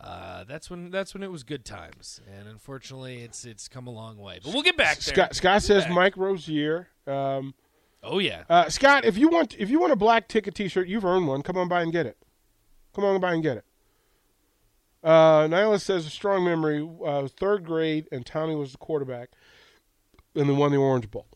Uh, 0.00 0.44
that's 0.44 0.70
when 0.70 0.90
that's 0.90 1.12
when 1.12 1.22
it 1.24 1.30
was 1.30 1.42
good 1.42 1.64
times, 1.64 2.20
and 2.32 2.46
unfortunately, 2.48 3.22
it's 3.22 3.44
it's 3.44 3.66
come 3.68 3.86
a 3.88 3.90
long 3.90 4.16
way. 4.16 4.38
But 4.42 4.54
we'll 4.54 4.62
get 4.62 4.76
back 4.76 4.98
there. 4.98 5.14
Scott, 5.14 5.34
Scott 5.34 5.62
says 5.62 5.84
back. 5.84 5.92
Mike 5.92 6.16
Rozier. 6.16 6.88
Um, 7.06 7.54
Oh 8.00 8.20
yeah, 8.20 8.44
Uh, 8.48 8.68
Scott, 8.68 9.04
if 9.04 9.18
you 9.18 9.28
want 9.28 9.56
if 9.58 9.70
you 9.70 9.80
want 9.80 9.92
a 9.92 9.96
black 9.96 10.28
ticket 10.28 10.54
T-shirt, 10.54 10.86
you've 10.86 11.04
earned 11.04 11.26
one. 11.26 11.42
Come 11.42 11.56
on 11.56 11.66
by 11.66 11.82
and 11.82 11.90
get 11.90 12.06
it. 12.06 12.16
Come 12.94 13.04
on 13.04 13.20
by 13.20 13.32
and 13.34 13.42
get 13.42 13.56
it. 13.56 13.64
Uh, 15.02 15.48
Nyla 15.48 15.80
says 15.80 16.06
a 16.06 16.10
strong 16.10 16.44
memory. 16.44 16.88
Uh, 17.04 17.26
third 17.26 17.64
grade, 17.64 18.06
and 18.12 18.24
Tommy 18.24 18.54
was 18.54 18.70
the 18.72 18.78
quarterback, 18.78 19.30
and 20.36 20.48
then 20.48 20.56
won 20.56 20.70
the 20.70 20.76
Orange 20.78 21.10
Bowl. 21.10 21.26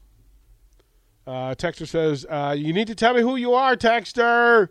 Uh, 1.26 1.54
Texter 1.56 1.86
says 1.86 2.24
uh, 2.30 2.54
you 2.56 2.72
need 2.72 2.86
to 2.86 2.94
tell 2.94 3.14
me 3.14 3.22
who 3.22 3.34
you 3.34 3.54
are. 3.54 3.74
Texter 3.76 4.68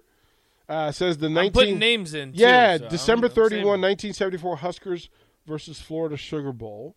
uh, 0.72 0.92
says 0.92 1.18
the 1.18 1.28
I'm 1.28 1.34
19 1.34 1.52
putting 1.52 1.80
names 1.80 2.14
in. 2.14 2.32
too, 2.32 2.40
yeah, 2.40 2.78
so 2.78 2.90
December 2.90 3.28
I'm 3.28 3.34
31, 3.34 3.66
1974 3.82 4.56
Huskers 4.58 5.10
versus 5.46 5.82
Florida 5.82 6.16
Sugar 6.16 6.54
Bowl. 6.54 6.96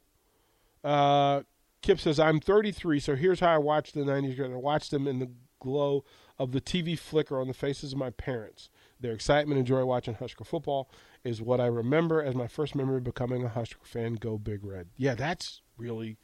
Uh, 0.82 1.42
Kip 1.82 1.98
says, 1.98 2.20
I'm 2.20 2.40
33, 2.40 3.00
so 3.00 3.16
here's 3.16 3.40
how 3.40 3.52
I 3.54 3.58
watched 3.58 3.94
the 3.94 4.00
90s. 4.00 4.40
I 4.40 4.56
watched 4.56 4.90
them 4.90 5.06
in 5.08 5.18
the 5.18 5.30
glow 5.60 6.04
of 6.38 6.52
the 6.52 6.60
TV 6.60 6.98
flicker 6.98 7.40
on 7.40 7.48
the 7.48 7.54
faces 7.54 7.92
of 7.92 7.98
my 7.98 8.10
parents. 8.10 8.70
Their 9.00 9.12
excitement 9.12 9.58
and 9.58 9.66
joy 9.66 9.84
watching 9.84 10.14
Husker 10.14 10.44
football 10.44 10.88
is 11.24 11.42
what 11.42 11.60
I 11.60 11.66
remember 11.66 12.22
as 12.22 12.34
my 12.34 12.46
first 12.46 12.74
memory 12.74 12.98
of 12.98 13.04
becoming 13.04 13.44
a 13.44 13.48
Husker 13.48 13.80
fan. 13.82 14.14
Go 14.14 14.38
Big 14.38 14.64
Red. 14.64 14.88
Yeah, 14.96 15.14
that's 15.14 15.62
really 15.76 16.16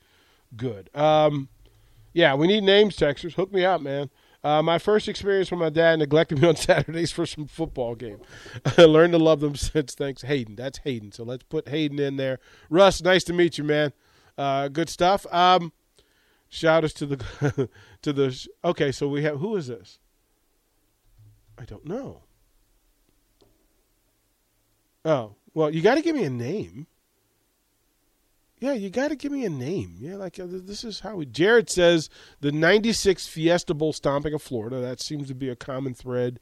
good. 0.56 0.88
Um, 0.94 1.48
yeah, 2.12 2.34
we 2.34 2.46
need 2.46 2.62
names, 2.62 2.96
Texas. 2.96 3.34
Hook 3.34 3.52
me 3.52 3.64
up, 3.64 3.80
man. 3.80 4.08
Uh, 4.42 4.62
my 4.62 4.78
first 4.78 5.06
experience 5.06 5.50
with 5.50 5.60
my 5.60 5.68
dad 5.68 5.98
neglected 5.98 6.40
me 6.40 6.48
on 6.50 6.56
Saturdays 6.56 7.12
for 7.12 7.26
some 7.26 7.46
football 7.46 7.94
game. 7.94 8.20
I 8.78 8.84
learned 8.84 9.12
to 9.12 9.18
love 9.18 9.40
them 9.40 9.54
since. 9.54 9.94
Thanks, 9.94 10.22
Hayden. 10.22 10.56
That's 10.56 10.78
Hayden. 10.78 11.12
So 11.12 11.24
let's 11.24 11.44
put 11.44 11.68
Hayden 11.68 11.98
in 11.98 12.16
there. 12.16 12.38
Russ, 12.68 13.02
nice 13.02 13.24
to 13.24 13.32
meet 13.32 13.58
you, 13.58 13.64
man. 13.64 13.92
Uh, 14.38 14.68
good 14.68 14.88
stuff. 14.88 15.26
Um, 15.32 15.72
shout 16.48 16.84
us 16.84 16.92
to 16.94 17.06
the 17.06 17.68
to 18.02 18.12
the. 18.12 18.48
Okay, 18.64 18.92
so 18.92 19.08
we 19.08 19.22
have 19.22 19.38
who 19.38 19.56
is 19.56 19.66
this? 19.66 19.98
I 21.58 21.64
don't 21.64 21.84
know. 21.84 22.22
Oh 25.04 25.34
well, 25.52 25.74
you 25.74 25.82
got 25.82 25.96
to 25.96 26.02
give 26.02 26.16
me 26.16 26.24
a 26.24 26.30
name. 26.30 26.86
Yeah, 28.60 28.74
you 28.74 28.90
got 28.90 29.08
to 29.08 29.16
give 29.16 29.32
me 29.32 29.46
a 29.46 29.50
name. 29.50 29.96
Yeah, 29.98 30.16
like 30.16 30.38
uh, 30.38 30.46
this 30.46 30.84
is 30.84 31.00
how 31.00 31.16
we. 31.16 31.26
Jared 31.26 31.70
says 31.70 32.10
the 32.40 32.52
'96 32.52 33.26
Fiesta 33.26 33.72
Bowl 33.72 33.94
stomping 33.94 34.34
of 34.34 34.42
Florida. 34.42 34.80
That 34.80 35.00
seems 35.00 35.28
to 35.28 35.34
be 35.34 35.48
a 35.48 35.56
common 35.56 35.94
thread. 35.94 36.38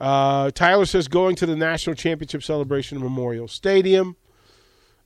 Uh, 0.00 0.50
Tyler 0.50 0.86
says 0.86 1.08
going 1.08 1.36
to 1.36 1.46
the 1.46 1.54
national 1.54 1.94
championship 1.94 2.42
celebration 2.42 2.98
at 2.98 3.04
Memorial 3.04 3.46
Stadium. 3.46 4.16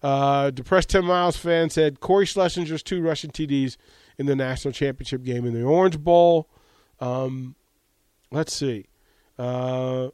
Uh, 0.02 0.50
Depressed 0.50 0.88
10 0.90 1.04
Miles 1.04 1.36
fan 1.36 1.68
said 1.68 2.00
Cory 2.00 2.26
Schlesinger's 2.26 2.82
two 2.82 3.02
Russian 3.02 3.30
TDs 3.30 3.76
in 4.18 4.26
the 4.26 4.36
national 4.36 4.72
championship 4.72 5.22
game 5.24 5.44
in 5.44 5.52
the 5.52 5.62
Orange 5.62 5.98
Bowl. 5.98 6.48
Um, 7.00 7.56
let's 8.30 8.54
see. 8.54 8.86
Uh, 9.38 10.08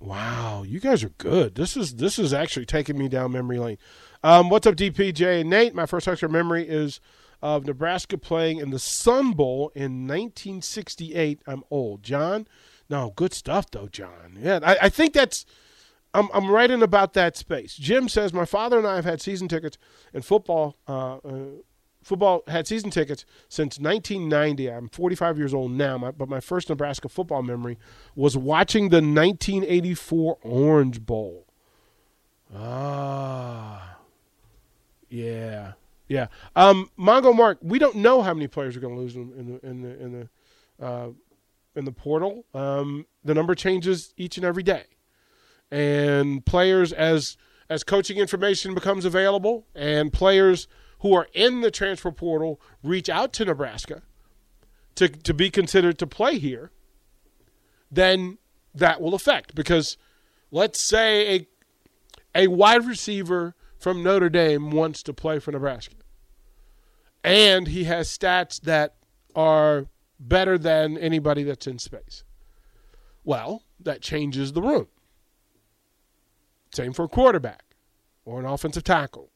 wow, 0.00 0.64
you 0.66 0.80
guys 0.80 1.02
are 1.04 1.10
good. 1.10 1.54
This 1.54 1.76
is 1.76 1.94
this 1.94 2.18
is 2.18 2.32
actually 2.32 2.66
taking 2.66 2.98
me 2.98 3.08
down 3.08 3.32
memory 3.32 3.58
lane. 3.58 3.78
Um, 4.22 4.50
what's 4.50 4.66
up, 4.66 4.74
DPJ 4.74 5.42
and 5.42 5.50
Nate? 5.50 5.74
My 5.74 5.86
first 5.86 6.08
extra 6.08 6.28
memory 6.28 6.66
is 6.66 7.00
of 7.40 7.64
Nebraska 7.64 8.18
playing 8.18 8.58
in 8.58 8.70
the 8.70 8.78
Sun 8.78 9.32
Bowl 9.32 9.70
in 9.74 10.08
1968. 10.08 11.40
I'm 11.46 11.62
old, 11.70 12.02
John. 12.02 12.48
No, 12.90 13.12
good 13.14 13.32
stuff 13.32 13.70
though, 13.70 13.86
John. 13.86 14.38
Yeah, 14.40 14.58
I, 14.62 14.76
I 14.82 14.88
think 14.88 15.12
that's. 15.12 15.44
I'm 16.14 16.28
I'm 16.32 16.82
about 16.82 17.12
that 17.12 17.36
space. 17.36 17.76
Jim 17.76 18.08
says 18.08 18.32
my 18.32 18.46
father 18.46 18.78
and 18.78 18.86
I 18.86 18.96
have 18.96 19.04
had 19.04 19.20
season 19.20 19.46
tickets 19.46 19.78
in 20.12 20.22
football. 20.22 20.76
Uh, 20.88 21.16
uh, 21.18 21.44
football 22.02 22.42
had 22.48 22.66
season 22.66 22.90
tickets 22.90 23.24
since 23.48 23.78
1990. 23.78 24.68
I'm 24.68 24.88
45 24.88 25.38
years 25.38 25.54
old 25.54 25.70
now, 25.72 25.98
my, 25.98 26.10
but 26.10 26.28
my 26.28 26.40
first 26.40 26.70
Nebraska 26.70 27.08
football 27.08 27.42
memory 27.42 27.78
was 28.16 28.36
watching 28.36 28.88
the 28.88 28.96
1984 28.96 30.38
Orange 30.42 31.04
Bowl. 31.04 31.46
Ah, 32.56 33.87
yeah, 35.08 35.72
yeah. 36.08 36.26
Um, 36.56 36.90
Mongo 36.98 37.34
Mark, 37.34 37.58
we 37.62 37.78
don't 37.78 37.96
know 37.96 38.22
how 38.22 38.34
many 38.34 38.48
players 38.48 38.76
are 38.76 38.80
going 38.80 38.94
to 38.94 39.00
lose 39.00 39.16
in, 39.16 39.32
in 39.32 39.46
the 39.46 39.66
in 39.66 39.82
the 39.82 40.02
in 40.02 40.12
the 40.78 40.84
uh, 40.84 41.08
in 41.74 41.84
the 41.84 41.92
portal. 41.92 42.44
Um, 42.54 43.06
the 43.24 43.34
number 43.34 43.54
changes 43.54 44.12
each 44.16 44.36
and 44.36 44.44
every 44.44 44.62
day, 44.62 44.84
and 45.70 46.44
players 46.44 46.92
as 46.92 47.36
as 47.70 47.84
coaching 47.84 48.18
information 48.18 48.74
becomes 48.74 49.04
available, 49.04 49.66
and 49.74 50.12
players 50.12 50.68
who 51.00 51.14
are 51.14 51.28
in 51.32 51.60
the 51.60 51.70
transfer 51.70 52.10
portal 52.10 52.60
reach 52.82 53.08
out 53.08 53.32
to 53.34 53.44
Nebraska 53.44 54.02
to 54.96 55.08
to 55.08 55.34
be 55.34 55.50
considered 55.50 55.98
to 55.98 56.06
play 56.06 56.38
here, 56.38 56.70
then 57.90 58.38
that 58.74 59.00
will 59.00 59.14
affect 59.14 59.54
because 59.54 59.96
let's 60.50 60.86
say 60.86 61.36
a 61.36 61.46
a 62.34 62.46
wide 62.48 62.86
receiver 62.86 63.54
from 63.78 64.02
Notre 64.02 64.28
Dame 64.28 64.70
wants 64.70 65.02
to 65.04 65.14
play 65.14 65.38
for 65.38 65.52
Nebraska. 65.52 65.94
And 67.24 67.68
he 67.68 67.84
has 67.84 68.08
stats 68.08 68.60
that 68.62 68.94
are 69.34 69.86
better 70.18 70.58
than 70.58 70.98
anybody 70.98 71.42
that's 71.44 71.66
in 71.66 71.78
space. 71.78 72.24
Well, 73.24 73.62
that 73.80 74.00
changes 74.00 74.52
the 74.52 74.62
room. 74.62 74.88
Same 76.74 76.92
for 76.92 77.04
a 77.04 77.08
quarterback 77.08 77.64
or 78.24 78.40
an 78.40 78.46
offensive 78.46 78.84
tackle 78.84 79.30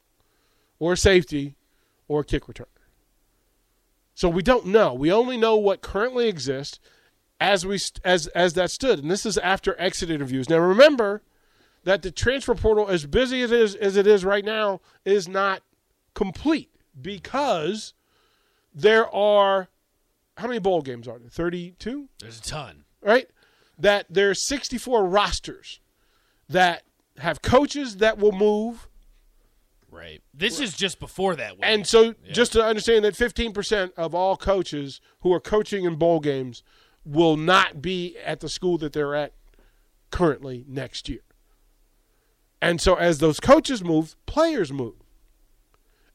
or 0.79 0.97
safety 0.97 1.57
or 2.09 2.25
kick 2.25 2.45
returner. 2.45 2.67
So 4.15 4.29
we 4.29 4.43
don't 4.43 4.67
know. 4.67 4.93
We 4.93 5.11
only 5.13 5.37
know 5.37 5.57
what 5.57 5.81
currently 5.81 6.29
exists 6.29 6.79
as 7.41 7.65
we 7.65 7.79
as 8.05 8.27
as 8.29 8.55
that 8.55 8.71
stood. 8.71 8.99
And 8.99 9.11
this 9.11 9.25
is 9.25 9.39
after 9.39 9.75
exit 9.81 10.11
interviews. 10.11 10.49
Now 10.51 10.59
remember 10.59 11.23
that 11.85 12.03
the 12.03 12.11
transfer 12.11 12.55
portal, 12.55 12.89
as 12.89 13.07
busy 13.07 13.43
as 13.43 13.51
it 13.53 13.61
is 13.61 13.75
as 13.75 13.97
it 13.97 14.07
is 14.07 14.25
right 14.25 14.45
now, 14.45 14.81
is 15.05 15.29
not 15.29 15.63
complete 16.15 16.71
because 17.01 17.95
there 18.75 19.13
are 19.15 19.69
how 20.37 20.47
many 20.47 20.59
bowl 20.59 20.83
games 20.83 21.07
are 21.09 21.19
there? 21.19 21.29
Thirty-two, 21.29 22.09
there's 22.21 22.39
a 22.39 22.43
ton. 22.43 22.85
right? 23.03 23.29
That 23.79 24.07
there's 24.09 24.41
sixty-four 24.43 25.05
rosters 25.07 25.81
that 26.49 26.83
have 27.19 27.43
coaches 27.43 27.99
that 27.99 28.19
will 28.19 28.33
move, 28.33 28.89
Right. 29.91 30.23
This 30.33 30.59
is 30.59 30.75
just 30.75 30.99
before 30.99 31.37
that. 31.37 31.59
Win. 31.59 31.65
and 31.69 31.87
so 31.87 32.15
just 32.33 32.53
to 32.53 32.65
understand 32.65 33.05
that 33.05 33.15
fifteen 33.15 33.53
percent 33.53 33.93
of 33.97 34.15
all 34.15 34.37
coaches 34.39 35.01
who 35.21 35.33
are 35.35 35.41
coaching 35.41 35.85
in 35.85 35.97
bowl 35.97 36.19
games 36.21 36.63
will 37.05 37.37
not 37.37 37.83
be 37.83 38.17
at 38.25 38.41
the 38.41 38.49
school 38.49 38.79
that 38.79 38.93
they're 38.95 39.15
at 39.15 39.35
currently 40.11 40.65
next 40.67 41.09
year. 41.11 41.21
And 42.63 42.81
so 42.81 42.95
as 42.95 43.19
those 43.19 43.41
coaches 43.41 43.85
move, 43.85 44.17
players 44.25 44.73
move. 44.73 44.95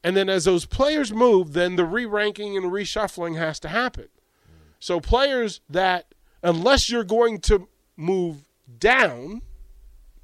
And 0.02 0.16
then 0.16 0.28
as 0.28 0.44
those 0.44 0.64
players 0.64 1.12
move, 1.12 1.52
then 1.52 1.76
the 1.76 1.84
re-ranking 1.84 2.56
and 2.56 2.72
reshuffling 2.72 3.36
has 3.36 3.60
to 3.60 3.68
happen. 3.68 4.08
So 4.80 4.98
players 4.98 5.60
that 5.68 6.14
unless 6.42 6.88
you're 6.88 7.04
going 7.04 7.40
to 7.42 7.68
move 7.96 8.44
down, 8.78 9.42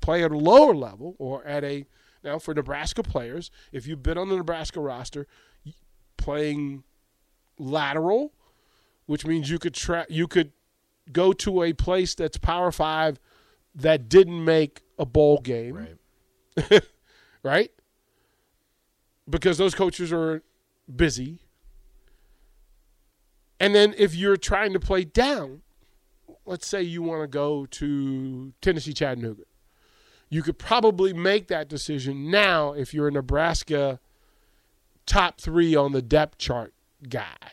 play 0.00 0.24
at 0.24 0.32
a 0.32 0.38
lower 0.38 0.74
level 0.74 1.14
or 1.18 1.44
at 1.44 1.62
a 1.62 1.86
now 2.22 2.38
for 2.38 2.54
Nebraska 2.54 3.02
players, 3.02 3.50
if 3.70 3.86
you've 3.86 4.02
been 4.02 4.16
on 4.16 4.28
the 4.30 4.36
Nebraska 4.36 4.80
roster 4.80 5.26
playing 6.16 6.82
lateral 7.58 8.32
which 9.06 9.26
means 9.26 9.50
you 9.50 9.58
could 9.58 9.74
tra- 9.74 10.06
you 10.08 10.26
could 10.26 10.52
go 11.12 11.32
to 11.32 11.62
a 11.62 11.72
place 11.72 12.14
that's 12.14 12.38
Power 12.38 12.72
Five 12.72 13.20
that 13.74 14.08
didn't 14.08 14.44
make 14.44 14.82
a 14.98 15.04
bowl 15.04 15.40
game, 15.40 15.74
Right. 15.76 15.96
right? 17.42 17.70
Because 19.28 19.58
those 19.58 19.74
coaches 19.74 20.12
are 20.12 20.42
busy. 20.94 21.40
And 23.60 23.74
then 23.74 23.94
if 23.96 24.14
you're 24.14 24.36
trying 24.36 24.72
to 24.72 24.80
play 24.80 25.04
down, 25.04 25.62
let's 26.44 26.66
say 26.66 26.82
you 26.82 27.02
want 27.02 27.22
to 27.22 27.26
go 27.26 27.66
to 27.66 28.52
Tennessee 28.60 28.92
Chattanooga, 28.92 29.44
you 30.28 30.42
could 30.42 30.58
probably 30.58 31.12
make 31.12 31.48
that 31.48 31.68
decision 31.68 32.30
now 32.30 32.72
if 32.72 32.92
you're 32.92 33.08
a 33.08 33.12
Nebraska 33.12 34.00
top 35.06 35.40
three 35.40 35.76
on 35.76 35.92
the 35.92 36.02
depth 36.02 36.38
chart 36.38 36.74
guy, 37.08 37.52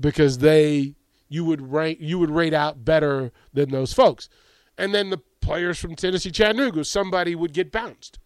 because 0.00 0.38
they 0.38 0.94
you 1.28 1.44
would 1.44 1.72
rank 1.72 1.98
you 2.00 2.18
would 2.18 2.30
rate 2.30 2.54
out 2.54 2.84
better 2.84 3.32
than 3.52 3.70
those 3.70 3.92
folks, 3.92 4.28
and 4.76 4.94
then 4.94 5.10
the 5.10 5.20
players 5.48 5.78
from 5.78 5.96
Tennessee 5.96 6.30
Chattanooga, 6.30 6.84
somebody 6.84 7.34
would 7.34 7.54
get 7.54 7.72
bounced. 7.72 8.18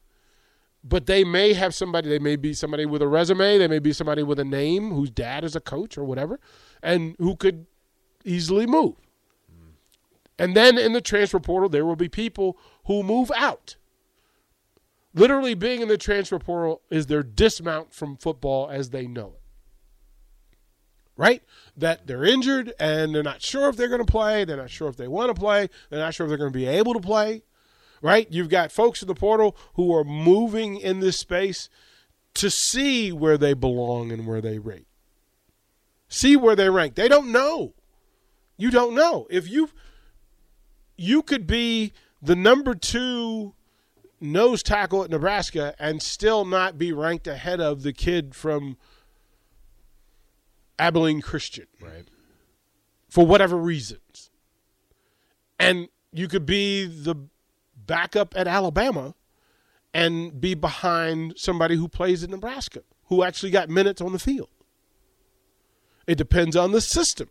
But 0.82 1.06
they 1.06 1.22
may 1.22 1.52
have 1.52 1.72
somebody 1.72 2.08
they 2.08 2.18
may 2.18 2.34
be 2.34 2.52
somebody 2.52 2.84
with 2.84 3.00
a 3.00 3.06
resume 3.06 3.58
they 3.58 3.68
may 3.68 3.78
be 3.78 3.92
somebody 3.92 4.24
with 4.24 4.40
a 4.40 4.44
name 4.44 4.90
whose 4.90 5.10
dad 5.10 5.44
is 5.44 5.54
a 5.54 5.60
coach 5.60 5.96
or 5.96 6.02
whatever 6.02 6.40
and 6.82 7.14
who 7.18 7.36
could 7.36 7.66
easily 8.24 8.66
move. 8.66 8.96
And 10.36 10.56
then 10.56 10.76
in 10.76 10.94
the 10.94 11.00
transfer 11.00 11.38
portal 11.38 11.68
there 11.68 11.86
will 11.86 11.94
be 11.94 12.08
people 12.08 12.58
who 12.86 13.04
move 13.04 13.30
out. 13.36 13.76
Literally 15.14 15.54
being 15.54 15.80
in 15.80 15.86
the 15.86 15.96
transfer 15.96 16.40
portal 16.40 16.82
is 16.90 17.06
their 17.06 17.22
dismount 17.22 17.94
from 17.94 18.16
football 18.16 18.68
as 18.68 18.90
they 18.90 19.06
know 19.06 19.34
it 19.36 19.41
right 21.16 21.42
that 21.76 22.06
they're 22.06 22.24
injured 22.24 22.72
and 22.78 23.14
they're 23.14 23.22
not 23.22 23.42
sure 23.42 23.68
if 23.68 23.76
they're 23.76 23.88
going 23.88 24.04
to 24.04 24.10
play 24.10 24.44
they're 24.44 24.56
not 24.56 24.70
sure 24.70 24.88
if 24.88 24.96
they 24.96 25.08
want 25.08 25.34
to 25.34 25.38
play 25.38 25.68
they're 25.90 26.00
not 26.00 26.14
sure 26.14 26.26
if 26.26 26.28
they're 26.28 26.38
going 26.38 26.52
to 26.52 26.58
be 26.58 26.66
able 26.66 26.94
to 26.94 27.00
play 27.00 27.42
right? 28.02 28.26
You've 28.30 28.50
got 28.50 28.70
folks 28.70 29.00
in 29.00 29.08
the 29.08 29.14
portal 29.14 29.56
who 29.74 29.94
are 29.94 30.04
moving 30.04 30.76
in 30.76 31.00
this 31.00 31.16
space 31.16 31.70
to 32.34 32.50
see 32.50 33.12
where 33.12 33.38
they 33.38 33.54
belong 33.54 34.12
and 34.12 34.26
where 34.26 34.42
they 34.42 34.58
rate. 34.58 34.88
See 36.08 36.36
where 36.36 36.56
they 36.56 36.68
rank. 36.68 36.96
They 36.96 37.08
don't 37.08 37.32
know. 37.32 37.72
You 38.58 38.70
don't 38.70 38.94
know. 38.94 39.26
If 39.30 39.48
you 39.48 39.70
you 40.96 41.22
could 41.22 41.46
be 41.46 41.92
the 42.20 42.36
number 42.36 42.74
2 42.74 43.54
nose 44.20 44.62
tackle 44.62 45.02
at 45.02 45.10
Nebraska 45.10 45.74
and 45.78 46.02
still 46.02 46.44
not 46.44 46.78
be 46.78 46.92
ranked 46.92 47.26
ahead 47.26 47.60
of 47.60 47.82
the 47.82 47.92
kid 47.92 48.34
from 48.34 48.76
Abilene 50.82 51.20
Christian 51.20 51.66
Right. 51.80 52.08
for 53.08 53.24
whatever 53.26 53.56
reasons. 53.56 54.30
And 55.58 55.88
you 56.12 56.26
could 56.28 56.44
be 56.44 56.84
the 56.86 57.14
backup 57.76 58.34
at 58.36 58.46
Alabama 58.48 59.14
and 59.94 60.40
be 60.40 60.54
behind 60.54 61.34
somebody 61.36 61.76
who 61.76 61.86
plays 61.88 62.24
at 62.24 62.30
Nebraska, 62.30 62.82
who 63.04 63.22
actually 63.22 63.50
got 63.50 63.68
minutes 63.68 64.00
on 64.00 64.12
the 64.12 64.18
field. 64.18 64.48
It 66.06 66.16
depends 66.16 66.56
on 66.56 66.72
the 66.72 66.80
system, 66.80 67.28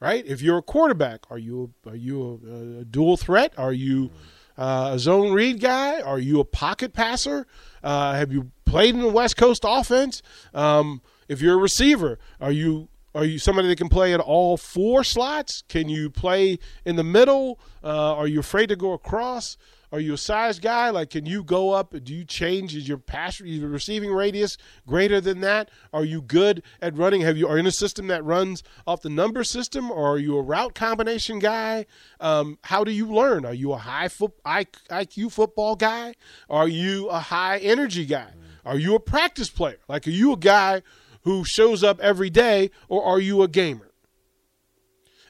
right? 0.00 0.24
If 0.26 0.42
you're 0.42 0.58
a 0.58 0.62
quarterback, 0.62 1.20
are 1.30 1.38
you 1.38 1.74
are 1.86 1.94
you 1.94 2.40
a, 2.44 2.80
a 2.80 2.84
dual 2.84 3.16
threat? 3.16 3.52
Are 3.56 3.72
you 3.72 4.10
uh, 4.56 4.90
a 4.94 4.98
zone 4.98 5.32
read 5.32 5.60
guy? 5.60 6.00
Are 6.00 6.18
you 6.18 6.40
a 6.40 6.44
pocket 6.44 6.92
passer? 6.92 7.46
Uh, 7.84 8.14
have 8.14 8.32
you 8.32 8.50
played 8.64 8.94
in 8.96 9.00
the 9.02 9.08
West 9.08 9.36
Coast 9.36 9.62
offense? 9.64 10.22
Um, 10.52 11.00
if 11.28 11.40
you're 11.40 11.54
a 11.54 11.58
receiver, 11.58 12.18
are 12.40 12.52
you 12.52 12.88
are 13.14 13.24
you 13.24 13.38
somebody 13.38 13.68
that 13.68 13.78
can 13.78 13.88
play 13.88 14.12
at 14.12 14.20
all 14.20 14.56
four 14.56 15.02
slots? 15.02 15.62
Can 15.68 15.88
you 15.88 16.10
play 16.10 16.58
in 16.84 16.96
the 16.96 17.04
middle? 17.04 17.58
Uh, 17.82 18.14
are 18.14 18.26
you 18.26 18.40
afraid 18.40 18.68
to 18.68 18.76
go 18.76 18.92
across? 18.92 19.56
Are 19.90 20.00
you 20.00 20.12
a 20.12 20.18
size 20.18 20.58
guy? 20.58 20.90
Like, 20.90 21.10
can 21.10 21.24
you 21.24 21.42
go 21.42 21.70
up? 21.70 21.94
Do 22.04 22.14
you 22.14 22.24
change? 22.24 22.76
Is 22.76 22.86
your 22.86 22.98
pass, 22.98 23.40
your 23.40 23.70
receiving 23.70 24.12
radius 24.12 24.58
greater 24.86 25.18
than 25.20 25.40
that? 25.40 25.70
Are 25.94 26.04
you 26.04 26.20
good 26.20 26.62
at 26.82 26.96
running? 26.96 27.22
Have 27.22 27.38
you 27.38 27.48
are 27.48 27.56
in 27.56 27.66
a 27.66 27.72
system 27.72 28.08
that 28.08 28.22
runs 28.22 28.62
off 28.86 29.00
the 29.00 29.08
number 29.08 29.42
system, 29.42 29.90
or 29.90 30.12
are 30.12 30.18
you 30.18 30.36
a 30.36 30.42
route 30.42 30.74
combination 30.74 31.38
guy? 31.38 31.86
Um, 32.20 32.58
how 32.64 32.84
do 32.84 32.92
you 32.92 33.06
learn? 33.06 33.46
Are 33.46 33.54
you 33.54 33.72
a 33.72 33.78
high 33.78 34.08
foot 34.08 34.32
IQ 34.44 35.32
football 35.32 35.74
guy? 35.74 36.14
Are 36.50 36.68
you 36.68 37.08
a 37.08 37.18
high 37.18 37.56
energy 37.58 38.04
guy? 38.04 38.28
Are 38.66 38.78
you 38.78 38.94
a 38.94 39.00
practice 39.00 39.48
player? 39.48 39.78
Like, 39.88 40.06
are 40.06 40.10
you 40.10 40.34
a 40.34 40.36
guy 40.36 40.82
who 41.28 41.44
shows 41.44 41.84
up 41.84 42.00
every 42.00 42.30
day, 42.30 42.70
or 42.88 43.04
are 43.04 43.20
you 43.20 43.42
a 43.42 43.48
gamer? 43.48 43.90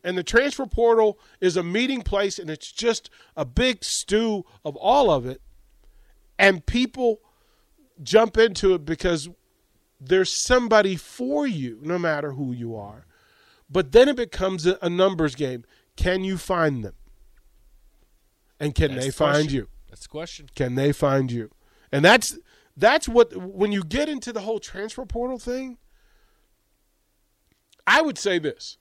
And 0.04 0.16
the 0.16 0.22
transfer 0.22 0.64
portal 0.64 1.18
is 1.40 1.56
a 1.56 1.64
meeting 1.64 2.02
place, 2.02 2.38
and 2.38 2.48
it's 2.48 2.70
just 2.70 3.10
a 3.36 3.44
big 3.44 3.82
stew 3.82 4.44
of 4.64 4.76
all 4.76 5.10
of 5.10 5.26
it. 5.26 5.42
And 6.38 6.64
people 6.64 7.18
jump 8.00 8.38
into 8.38 8.74
it 8.74 8.84
because 8.84 9.28
there's 10.00 10.32
somebody 10.32 10.94
for 10.94 11.48
you, 11.48 11.80
no 11.82 11.98
matter 11.98 12.30
who 12.30 12.52
you 12.52 12.76
are. 12.76 13.04
But 13.68 13.90
then 13.90 14.08
it 14.08 14.14
becomes 14.14 14.66
a, 14.66 14.88
numbers 14.88 15.34
game. 15.34 15.64
Can 15.96 16.22
you 16.22 16.38
find 16.38 16.84
them? 16.84 16.94
And 18.60 18.72
can 18.72 18.92
That's 18.92 19.00
they 19.02 19.10
the 19.10 19.16
find 19.16 19.32
question. 19.32 19.52
you? 19.52 19.68
That's 19.88 20.02
the 20.02 20.08
question. 20.08 20.48
Can 20.54 20.76
they 20.76 20.92
find 20.92 21.32
you? 21.32 21.50
And 21.90 22.04
that's 22.04 22.38
that's 22.76 23.08
what 23.08 23.36
when 23.36 23.72
you 23.72 23.82
get 23.82 24.08
into 24.08 24.32
the 24.32 24.40
whole 24.42 24.60
transfer 24.60 25.04
portal 25.04 25.38
thing, 25.38 25.78
I 27.88 28.02
would 28.02 28.18
say 28.18 28.38
this. 28.38 28.76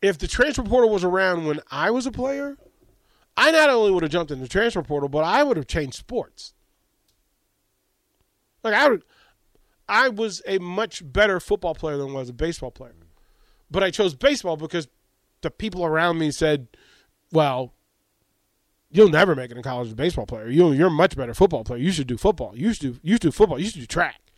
If 0.00 0.16
the 0.16 0.26
transfer 0.26 0.62
portal 0.62 0.88
was 0.88 1.04
around 1.04 1.44
when 1.44 1.60
I 1.70 1.90
was 1.90 2.06
a 2.06 2.10
player, 2.10 2.56
I 3.36 3.50
not 3.50 3.68
only 3.68 3.90
would 3.90 4.02
have 4.02 4.10
jumped 4.10 4.32
in 4.32 4.40
the 4.40 4.48
transfer 4.48 4.82
portal, 4.82 5.10
but 5.10 5.22
I 5.22 5.42
would 5.42 5.58
have 5.58 5.66
changed 5.66 5.94
sports. 5.94 6.54
Like 8.64 8.72
I 8.72 8.88
would 8.88 9.04
I 9.90 10.08
was 10.08 10.40
a 10.46 10.58
much 10.58 11.02
better 11.04 11.38
football 11.38 11.74
player 11.74 11.98
than 11.98 12.10
I 12.10 12.12
was 12.12 12.30
a 12.30 12.32
baseball 12.32 12.70
player. 12.70 12.94
But 13.70 13.82
I 13.82 13.90
chose 13.90 14.14
baseball 14.14 14.56
because 14.56 14.88
the 15.42 15.50
people 15.50 15.84
around 15.84 16.18
me 16.18 16.30
said, 16.30 16.68
well, 17.30 17.74
you'll 18.90 19.10
never 19.10 19.34
make 19.34 19.50
it 19.50 19.56
in 19.56 19.62
college 19.62 19.88
as 19.88 19.92
a 19.92 19.96
baseball 19.96 20.24
player. 20.24 20.48
You 20.48 20.72
you're 20.72 20.88
a 20.88 20.90
much 20.90 21.14
better 21.14 21.34
football 21.34 21.62
player. 21.62 21.78
You 21.78 21.92
should 21.92 22.06
do 22.06 22.16
football. 22.16 22.56
You 22.56 22.72
should 22.72 22.94
do 22.94 23.00
you 23.02 23.14
should 23.16 23.22
do 23.22 23.32
football. 23.32 23.58
You 23.58 23.66
should 23.66 23.80
do 23.80 23.86
track. 23.86 24.29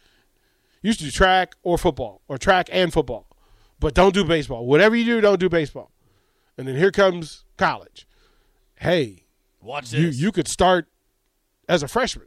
You 0.82 0.92
should 0.92 1.04
do 1.04 1.10
track 1.10 1.54
or 1.62 1.78
football 1.78 2.20
or 2.28 2.36
track 2.38 2.68
and 2.72 2.92
football. 2.92 3.28
But 3.78 3.94
don't 3.94 4.14
do 4.14 4.24
baseball. 4.24 4.66
Whatever 4.66 4.94
you 4.94 5.04
do, 5.04 5.20
don't 5.20 5.40
do 5.40 5.48
baseball. 5.48 5.90
And 6.58 6.68
then 6.68 6.76
here 6.76 6.90
comes 6.90 7.44
college. 7.56 8.06
Hey, 8.76 9.24
Watch 9.60 9.92
you 9.92 10.06
this. 10.06 10.18
you 10.18 10.32
could 10.32 10.48
start 10.48 10.88
as 11.68 11.82
a 11.82 11.88
freshman 11.88 12.26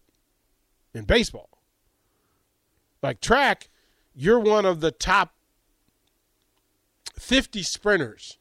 in 0.94 1.04
baseball. 1.06 1.50
Like 3.04 3.22
track, 3.22 3.70
you're 4.16 4.40
one 4.40 4.66
of 4.66 4.80
the 4.80 4.92
top 4.92 5.34
50 7.20 7.62
sprinters 7.64 8.38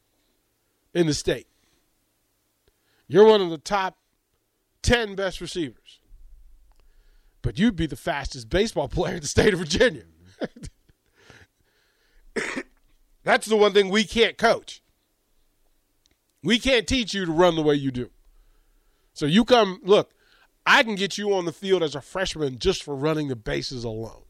in 0.95 1.07
the 1.07 1.15
state. 1.15 1.49
You're 3.07 3.27
one 3.27 3.41
of 3.41 3.51
the 3.51 3.59
top 3.59 3.99
10 4.83 5.15
best 5.15 5.41
receivers. 5.41 6.01
But 7.45 7.59
you'd 7.59 7.77
be 7.77 7.87
the 7.87 7.95
fastest 7.95 8.49
baseball 8.49 8.89
player 8.89 9.17
in 9.17 9.21
the 9.21 9.27
state 9.27 9.53
of 9.53 9.59
Virginia. 9.59 10.05
That's 13.23 13.47
the 13.47 13.57
one 13.57 13.75
thing 13.75 13.91
we 13.91 14.05
can't 14.05 14.39
coach. 14.39 14.83
We 16.43 16.59
can't 16.59 16.87
teach 16.89 17.13
you 17.13 17.27
to 17.27 17.33
run 17.33 17.55
the 17.55 17.63
way 17.63 17.75
you 17.75 17.91
do. 17.91 18.09
So 19.13 19.27
you 19.27 19.45
come, 19.45 19.79
look, 19.85 20.11
I 20.65 20.83
can 20.85 20.95
get 20.95 21.19
you 21.19 21.35
on 21.35 21.45
the 21.45 21.53
field 21.53 21.83
as 21.83 21.95
a 21.95 22.01
freshman 22.01 22.59
just 22.59 22.83
for 22.83 22.97
running 22.97 23.29
the 23.29 23.37
bases 23.37 23.85
alone. 23.85 24.23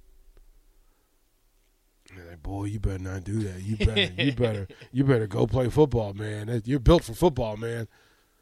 Like, 2.16 2.42
boy, 2.42 2.64
you 2.64 2.80
better 2.80 2.98
not 2.98 3.22
do 3.22 3.38
that. 3.44 3.62
You 3.62 3.76
better, 3.76 4.12
you 4.20 4.32
better, 4.36 4.66
you 4.90 5.04
better 5.04 5.28
go 5.28 5.46
play 5.46 5.68
football, 5.68 6.14
man. 6.14 6.62
You're 6.64 6.80
built 6.80 7.04
for 7.04 7.14
football, 7.14 7.56
man. 7.56 7.86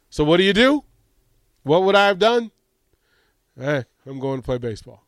So 0.09 0.23
what 0.23 0.37
do 0.37 0.43
you 0.43 0.53
do? 0.53 0.83
What 1.61 1.83
would 1.83 1.95
I 1.95 2.07
have 2.07 2.17
done? 2.17 2.49
Hey, 3.55 3.85
I'm 4.05 4.19
going 4.19 4.39
to 4.39 4.45
play 4.45 4.57
baseball. 4.57 5.03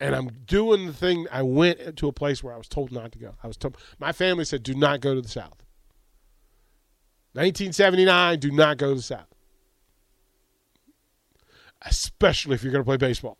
And 0.00 0.14
I'm 0.14 0.28
doing 0.46 0.86
the 0.86 0.92
thing. 0.92 1.26
I 1.30 1.42
went 1.42 1.96
to 1.96 2.08
a 2.08 2.12
place 2.12 2.42
where 2.42 2.52
I 2.52 2.58
was 2.58 2.68
told 2.68 2.90
not 2.90 3.12
to 3.12 3.18
go. 3.18 3.34
I 3.42 3.46
was 3.46 3.56
told 3.56 3.76
my 3.98 4.12
family 4.12 4.44
said, 4.44 4.62
"Do 4.62 4.74
not 4.74 5.00
go 5.00 5.14
to 5.14 5.20
the 5.20 5.28
South." 5.28 5.62
1979, 7.34 8.38
do 8.38 8.50
not 8.52 8.76
go 8.76 8.90
to 8.90 8.94
the 8.96 9.02
South, 9.02 9.26
especially 11.82 12.54
if 12.54 12.62
you're 12.62 12.72
going 12.72 12.84
to 12.84 12.86
play 12.86 12.96
baseball. 12.96 13.38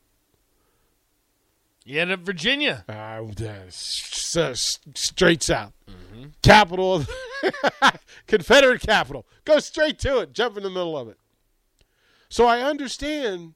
you 1.85 2.01
end 2.01 2.11
up 2.11 2.21
Virginia. 2.21 2.85
Uh, 2.89 3.21
straight 3.69 5.43
south. 5.43 5.73
Capital, 6.43 6.95
of 6.97 7.11
Confederate 8.27 8.81
capital. 8.81 9.27
Go 9.45 9.59
straight 9.61 9.99
to 10.01 10.19
it. 10.21 10.33
Jump 10.33 10.57
in 10.57 10.63
the 10.65 10.71
middle 10.71 10.97
of 10.97 11.09
it. 11.09 11.19
So 12.29 12.47
I 12.47 12.63
understand 12.63 13.55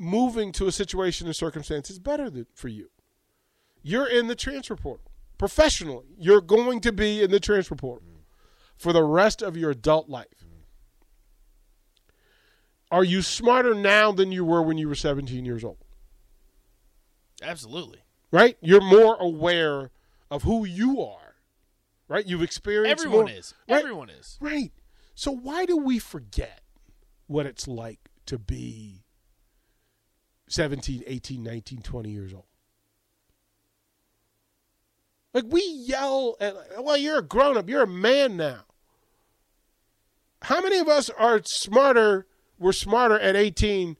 moving 0.00 0.50
to 0.52 0.66
a 0.66 0.72
situation 0.72 1.26
and 1.26 1.36
circumstance 1.36 1.90
is 1.90 1.98
better 1.98 2.30
than, 2.30 2.46
for 2.54 2.68
you. 2.68 2.90
you're 3.82 4.08
in 4.08 4.26
the 4.28 4.34
transfer 4.34 4.76
portal 4.76 5.10
professionally. 5.38 6.06
You're 6.18 6.40
going 6.40 6.80
to 6.82 6.92
be 6.92 7.22
in 7.22 7.30
the 7.30 7.40
transfer 7.40 7.74
portal 7.74 8.08
for 8.76 8.92
the 8.92 9.02
rest 9.02 9.42
of 9.42 9.56
your 9.56 9.70
adult 9.70 10.08
life. 10.08 10.44
Are 12.90 13.04
you 13.04 13.22
smarter 13.22 13.74
now 13.74 14.10
than 14.12 14.32
you 14.32 14.44
were 14.44 14.62
when 14.62 14.76
you 14.78 14.88
were 14.88 14.94
17 14.94 15.44
years 15.44 15.62
old? 15.64 15.78
Absolutely. 17.42 18.00
Right? 18.32 18.56
You're 18.60 18.80
more 18.80 19.16
aware 19.20 19.90
of 20.30 20.42
who 20.42 20.64
you 20.64 21.00
are. 21.02 21.36
Right? 22.08 22.26
You've 22.26 22.42
experienced 22.42 23.04
Everyone 23.04 23.26
more- 23.26 23.30
is. 23.34 23.54
Right? 23.68 23.78
Everyone 23.78 24.10
is. 24.10 24.36
Right. 24.40 24.72
So 25.14 25.30
why 25.30 25.64
do 25.66 25.76
we 25.76 25.98
forget 25.98 26.62
what 27.28 27.46
it's 27.46 27.68
like 27.68 28.10
to 28.26 28.38
be 28.38 29.04
17, 30.50 31.04
18, 31.06 31.42
19, 31.42 31.80
20 31.80 32.10
years 32.10 32.34
old? 32.34 32.44
Like 35.32 35.44
we 35.46 35.62
yell 35.62 36.36
at 36.40 36.54
well, 36.82 36.96
you're 36.96 37.18
a 37.18 37.22
grown 37.22 37.56
up, 37.56 37.68
you're 37.68 37.84
a 37.84 37.86
man 37.86 38.36
now. 38.36 38.64
How 40.42 40.60
many 40.60 40.78
of 40.78 40.88
us 40.88 41.08
are 41.10 41.40
smarter 41.44 42.26
were 42.58 42.72
smarter 42.72 43.18
at 43.18 43.36
18 43.36 43.96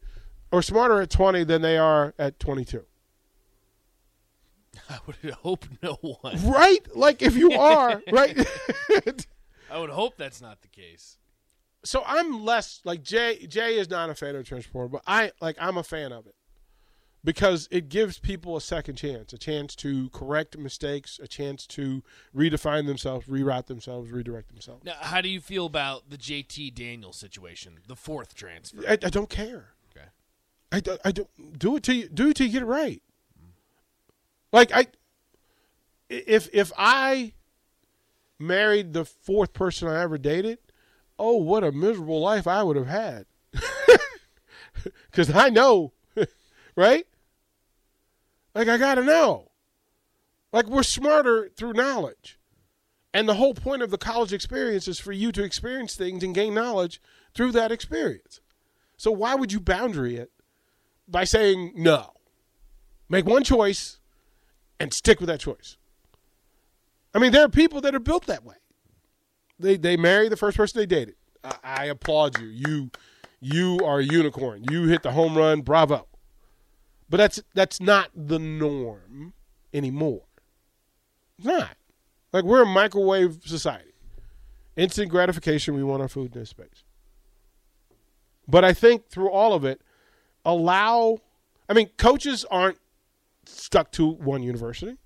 or 0.51 0.61
smarter 0.63 1.01
at 1.03 1.11
20 1.11 1.45
than 1.45 1.63
they 1.63 1.79
are 1.79 2.15
at 2.19 2.41
22? 2.41 2.85
I 4.91 4.99
would 5.07 5.17
hope 5.35 5.67
no 5.83 5.99
one. 6.01 6.51
Right? 6.51 6.81
Like 6.97 7.23
if 7.23 7.37
you 7.37 7.53
are, 7.59 8.03
right? 8.11 8.37
I 9.71 9.79
would 9.79 9.91
hope 9.91 10.17
that's 10.17 10.43
not 10.43 10.63
the 10.63 10.69
case. 10.69 11.19
so 11.85 12.03
I'm 12.05 12.45
less 12.45 12.81
like 12.85 13.05
Jay. 13.05 13.47
Jay 13.47 13.79
is 13.79 13.89
not 13.89 14.11
a 14.11 14.17
fan 14.17 14.35
of 14.35 14.45
transport, 14.45 14.91
but 14.91 15.03
I 15.07 15.31
like 15.41 15.57
I'm 15.61 15.79
a 15.79 15.85
fan 15.85 16.11
of 16.11 16.27
it 16.27 16.35
because 17.23 17.69
it 17.71 17.89
gives 17.89 18.19
people 18.19 18.57
a 18.57 18.61
second 18.61 18.97
chance, 18.97 19.33
a 19.33 19.39
chance 19.39 19.75
to 19.77 20.09
correct 20.11 20.57
mistakes, 20.57 21.21
a 21.23 21.29
chance 21.29 21.67
to 21.69 22.03
redefine 22.35 22.87
themselves, 22.87 23.27
reroute 23.27 23.67
themselves, 23.67 24.11
redirect 24.11 24.49
themselves. 24.49 24.85
Now, 24.85 24.95
how 25.01 25.21
do 25.21 25.29
you 25.29 25.41
feel 25.41 25.67
about 25.67 26.09
the 26.11 26.17
JT 26.17 26.75
Daniels 26.75 27.17
situation, 27.19 27.79
the 27.87 27.97
fourth 27.97 28.35
transfer? 28.35 28.83
I, 28.89 28.93
I 28.93 29.11
don't 29.11 29.29
care. 29.29 29.71
Okay. 29.95 30.07
I, 30.73 30.81
don't- 30.81 31.01
I 31.05 31.13
don't 31.13 31.59
do 31.59 31.77
it 31.77 31.83
till 31.83 31.97
you 31.97 32.09
do 32.09 32.29
it 32.31 32.37
till 32.37 32.47
you 32.47 32.53
get 32.53 32.63
it 32.63 32.67
right. 32.67 33.03
Like 34.53 34.73
I, 34.75 34.87
if 36.09 36.49
if 36.53 36.73
I 36.77 37.35
married 38.39 38.95
the 38.95 39.05
fourth 39.05 39.53
person 39.53 39.87
I 39.87 40.03
ever 40.03 40.17
dated, 40.19 40.59
oh 41.19 41.37
what 41.37 41.63
a 41.63 41.71
miserable 41.71 42.21
life 42.21 42.47
I 42.47 42.63
would 42.63 42.77
have 42.77 42.87
had. 42.89 43.27
Because 45.11 45.31
I 45.35 45.51
know, 45.51 45.93
right? 46.77 47.07
Like 48.55 48.69
I 48.69 48.77
gotta 48.77 49.03
know. 49.03 49.51
Like 50.53 50.67
we're 50.67 50.83
smarter 50.83 51.51
through 51.57 51.75
knowledge. 51.75 52.39
And 53.13 53.29
the 53.29 53.35
whole 53.35 53.55
point 53.55 53.83
of 53.83 53.91
the 53.91 53.99
college 53.99 54.33
experience 54.33 54.87
is 54.87 55.01
for 55.01 55.13
you 55.13 55.33
to 55.33 55.43
experience 55.43 55.97
things 55.97 56.23
and 56.23 56.35
gain 56.35 56.55
knowledge 56.55 57.01
through 57.35 57.53
that 57.53 57.73
experience. 57.73 58.41
So 58.97 59.11
why 59.11 59.35
would 59.35 59.53
you 59.53 59.61
boundary 59.61 60.17
it 60.17 60.31
by 61.09 61.25
saying 61.25 61.73
no? 61.75 62.13
Make 63.09 63.27
one 63.27 63.43
choice 63.43 63.99
and 64.79 64.95
stick 64.95 65.19
with 65.21 65.29
that 65.29 65.41
choice. 65.41 65.77
I 67.13 67.19
mean, 67.19 67.33
there 67.33 67.45
are 67.45 67.49
people 67.49 67.81
that 67.81 67.95
are 67.95 68.01
built 68.01 68.27
that 68.27 68.45
way. 68.45 68.55
They 69.59 69.77
they 69.77 69.97
marry 69.97 70.29
the 70.29 70.37
first 70.37 70.57
person 70.57 70.81
they 70.81 70.87
dated. 70.87 71.17
I, 71.43 71.55
I 71.65 71.85
applaud 71.87 72.39
you. 72.41 72.47
You 72.47 72.91
you 73.41 73.81
are 73.85 73.99
a 73.99 74.05
unicorn. 74.05 74.65
You 74.71 74.85
hit 74.85 75.03
the 75.03 75.13
home 75.13 75.37
run. 75.37 75.63
Bravo. 75.63 76.07
But 77.11 77.17
that's 77.17 77.43
that's 77.55 77.81
not 77.81 78.11
the 78.15 78.39
norm 78.39 79.35
anymore. 79.75 80.23
It's 81.37 81.47
not. 81.47 81.77
Like 82.33 82.45
we're 82.45 82.63
a 82.63 82.67
microwave 82.67 83.41
society. 83.45 83.93
Instant 84.77 85.11
gratification. 85.11 85.75
We 85.75 85.83
want 85.83 86.03
our 86.03 86.09
food 86.09 86.33
in 86.35 86.41
this 86.41 86.51
space. 86.51 86.85
But 88.47 88.65
I 88.65 88.73
think 88.73 89.09
through 89.09 89.31
all 89.31 89.53
of 89.53 89.65
it, 89.65 89.83
allow. 90.45 91.19
I 91.69 91.73
mean, 91.73 91.91
coaches 91.99 92.45
aren't 92.49 92.79
stuck 93.45 93.91
to 93.93 94.09
one 94.09 94.45
university. 94.45 94.97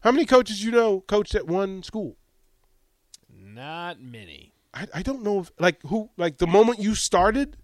How 0.00 0.10
many 0.10 0.26
coaches 0.26 0.64
you 0.64 0.72
know 0.72 1.00
coached 1.02 1.36
at 1.36 1.46
one 1.46 1.84
school? 1.84 2.16
Not 3.32 4.00
many. 4.00 4.52
I, 4.74 4.88
I 4.94 5.02
don't 5.02 5.22
know 5.22 5.40
if 5.40 5.52
like 5.60 5.80
who 5.82 6.10
like 6.16 6.38
the 6.38 6.46
moment 6.48 6.80
you 6.80 6.96
started 6.96 7.56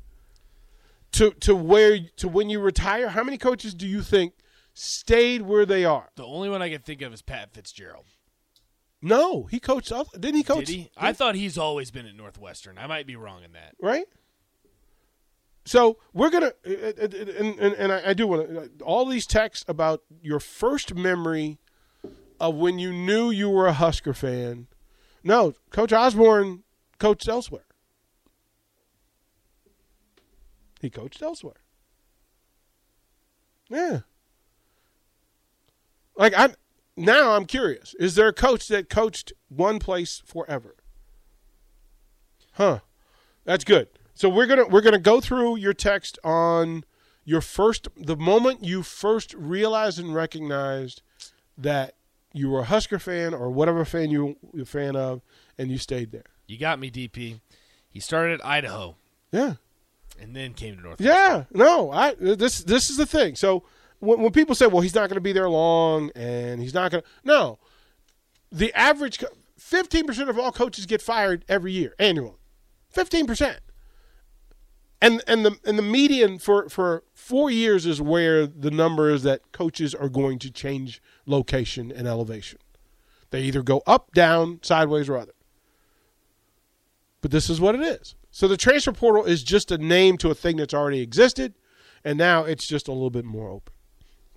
to 1.19 1.31
to 1.41 1.55
where 1.55 1.99
to 2.17 2.29
when 2.29 2.49
you 2.49 2.61
retire. 2.61 3.09
How 3.09 3.25
many 3.25 3.39
coaches 3.39 3.75
do 3.75 3.87
you 3.87 4.03
think 4.03 4.35
stayed 4.75 5.43
where 5.43 5.67
they 5.67 5.85
are? 5.85 6.11
The 6.17 6.25
only 6.25 6.49
one 6.49 6.63
I 6.63 6.71
can 6.71 6.81
think 6.81 7.03
of 7.03 7.13
is 7.13 7.23
Pat 7.23 7.53
Fitzgerald. 7.53 8.07
No, 9.01 9.45
he 9.45 9.61
coached. 9.61 9.93
Didn't 10.13 10.35
he 10.37 10.43
coach? 10.43 10.67
Did 10.67 10.69
he? 10.69 10.91
I 10.97 11.13
thought 11.13 11.35
he's 11.35 11.57
always 11.59 11.91
been 11.91 12.07
at 12.07 12.15
Northwestern. 12.15 12.79
I 12.79 12.87
might 12.87 13.07
be 13.07 13.17
wrong 13.17 13.45
in 13.45 13.53
that. 13.53 13.75
right? 13.81 14.07
So 15.65 15.99
we're 16.15 16.31
gonna, 16.31 16.53
uh, 16.67 16.71
uh, 16.71 16.93
uh, 17.03 17.09
and, 17.39 17.59
and, 17.59 17.75
and 17.75 17.93
I, 17.93 18.03
I 18.07 18.15
do 18.15 18.27
want 18.27 18.49
to 18.49 18.85
all 18.85 19.05
these 19.05 19.27
texts 19.27 19.67
about 19.69 20.03
your 20.23 20.41
first 20.41 20.95
memory 20.95 21.59
of 22.41 22.55
when 22.55 22.79
you 22.79 22.91
knew 22.91 23.31
you 23.31 23.51
were 23.51 23.67
a 23.67 23.75
Husker 23.75 24.15
fan. 24.15 24.69
No, 25.23 25.53
Coach 25.71 25.93
Osborne 25.93 26.63
coached 26.99 27.29
elsewhere. 27.29 27.65
He 30.81 30.91
coached 30.91 31.23
elsewhere. 31.23 31.61
Yeah. 33.69 34.01
Like 36.17 36.35
I 36.37 36.51
now 36.97 37.33
I'm 37.33 37.47
curious. 37.47 37.95
Is 37.99 38.15
there 38.15 38.29
a 38.29 38.33
coach 38.33 38.69
that 38.69 38.89
coached 38.89 39.33
one 39.49 39.79
place 39.79 40.23
forever? 40.27 40.77
Huh. 42.53 42.81
That's 43.45 43.65
good. 43.65 43.89
So 44.15 44.29
we're 44.29 44.47
gonna 44.47 44.67
we're 44.67 44.81
gonna 44.81 44.99
go 44.99 45.21
through 45.21 45.57
your 45.57 45.73
text 45.73 46.19
on 46.25 46.85
your 47.25 47.41
first 47.41 47.89
the 47.97 48.17
moment 48.17 48.65
you 48.65 48.83
first 48.83 49.33
realized 49.35 49.99
and 49.99 50.15
recognized 50.15 51.03
that 51.57 51.95
you 52.33 52.51
were 52.51 52.61
a 52.61 52.65
Husker 52.65 52.99
fan 52.99 53.33
or 53.35 53.51
whatever 53.51 53.85
fan 53.85 54.11
you 54.11 54.37
you're 54.53 54.63
a 54.63 54.67
fan 54.67 54.97
of, 54.97 55.23
and 55.57 55.71
you 55.71 55.79
stayed 55.79 56.11
there. 56.11 56.25
You 56.47 56.59
got 56.59 56.79
me, 56.81 56.91
DP. 56.91 57.41
He 57.91 58.01
started 58.01 58.41
at 58.41 58.47
Idaho 58.47 58.97
Yeah. 59.31 59.55
And 60.21 60.35
then 60.35 60.55
came 60.55 60.77
to 60.77 60.83
Northwestern. 60.83 61.07
Yeah, 61.07 61.45
no, 61.53 61.91
I 61.91 62.15
this 62.15 62.61
this 62.61 62.91
is 62.91 62.97
the 62.97 63.07
thing. 63.07 63.35
So 63.35 63.65
when, 64.01 64.21
when 64.21 64.33
people 64.33 64.55
say, 64.55 64.67
"Well, 64.67 64.81
he's 64.81 64.95
not 64.95 65.09
going 65.09 65.17
to 65.17 65.21
be 65.21 65.33
there 65.33 65.49
long," 65.49 66.11
and 66.15 66.61
he's 66.61 66.75
not 66.75 66.91
going 66.91 67.03
to, 67.03 67.09
no, 67.25 67.59
the 68.51 68.73
average 68.75 69.23
fifteen 69.57 70.07
percent 70.07 70.31
of 70.31 70.39
all 70.39 70.53
coaches 70.53 70.87
get 70.87 71.03
fired 71.03 71.45
every 71.49 71.73
year 71.73 71.95
annually, 71.99 72.39
fifteen 72.91 73.27
percent, 73.27 73.61
and 75.01 75.23
and 75.27 75.45
the 75.45 75.59
and 75.65 75.79
the 75.79 75.83
median 75.83 76.39
for 76.39 76.69
for 76.69 77.05
four 77.15 77.51
years 77.51 77.87
is 77.87 78.01
where 78.01 78.47
the 78.47 78.71
number 78.71 79.11
is 79.11 79.23
that 79.23 79.53
coaches 79.53 79.95
are 79.95 80.09
going 80.09 80.39
to 80.39 80.51
change 80.51 81.03
location 81.27 81.93
and 81.93 82.07
elevation. 82.07 82.59
They 83.31 83.43
either 83.43 83.63
go 83.63 83.83
up, 83.87 84.13
down, 84.15 84.61
sideways, 84.63 85.09
or 85.09 85.19
other. 85.19 85.35
But 87.21 87.31
this 87.31 87.51
is 87.51 87.61
what 87.61 87.75
it 87.75 87.83
is. 87.83 88.15
So 88.39 88.47
the 88.47 88.57
transfer 88.57 88.93
portal 88.93 89.25
is 89.25 89.43
just 89.43 89.73
a 89.73 89.79
name 89.79 90.17
to 90.19 90.31
a 90.31 90.35
thing 90.35 90.59
that's 90.59 90.73
already 90.73 91.01
existed, 91.01 91.55
and 92.05 92.17
now 92.17 92.45
it's 92.45 92.69
just 92.69 92.87
a 92.87 92.93
little 92.93 93.11
bit 93.11 93.25
more 93.25 93.51
open. 93.51 93.75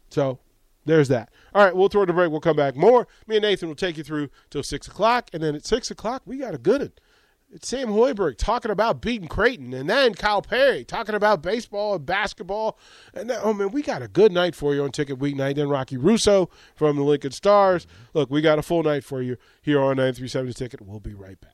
So 0.10 0.40
there's 0.86 1.08
that. 1.10 1.30
All 1.54 1.64
right, 1.64 1.76
we'll 1.76 1.88
throw 1.88 2.02
it 2.02 2.10
a 2.10 2.14
break. 2.14 2.32
We'll 2.32 2.40
come 2.40 2.56
back 2.56 2.76
more. 2.76 3.08
Me 3.28 3.36
and 3.36 3.44
Nathan 3.44 3.68
will 3.68 3.76
take 3.76 3.98
you 3.98 4.04
through 4.04 4.30
till 4.50 4.64
six 4.64 4.88
o'clock, 4.88 5.30
and 5.34 5.44
then 5.44 5.54
at 5.54 5.68
six 5.68 5.92
o'clock 5.92 6.24
we 6.26 6.38
got 6.38 6.56
a 6.56 6.58
good 6.58 6.82
one. 6.82 6.94
It's 7.52 7.68
Sam 7.68 7.90
Hoiberg 7.90 8.40
talking 8.40 8.72
about 8.72 9.02
beating 9.04 9.28
Creighton, 9.28 9.72
and 9.72 9.88
then 9.88 10.16
Kyle 10.16 10.42
Perry 10.42 10.84
talking 10.84 11.14
about 11.14 11.44
baseball 11.44 11.94
and 11.94 12.04
basketball. 12.04 12.80
And 13.14 13.30
then, 13.30 13.40
oh 13.44 13.54
man, 13.54 13.70
we 13.70 13.84
got 13.84 14.02
a 14.02 14.08
good 14.08 14.32
night 14.32 14.56
for 14.56 14.74
you 14.74 14.84
on 14.84 14.92
Ticket 14.92 15.20
Weeknight. 15.20 15.58
Then 15.58 15.70
Rocky 15.70 15.98
Russo 15.98 16.50
from 16.74 16.96
the 16.96 17.04
Lincoln 17.04 17.34
Stars. 17.34 17.86
Look, 18.16 18.32
we 18.32 18.42
got 18.42 18.58
a 18.58 18.64
full 18.64 18.82
night 18.82 19.04
for 19.04 19.22
you 19.22 19.38
here 19.62 19.80
on 19.80 19.98
937 19.98 20.54
Ticket. 20.54 20.82
We'll 20.82 21.00
be 21.00 21.14
right 21.14 21.40
back. 21.40 21.54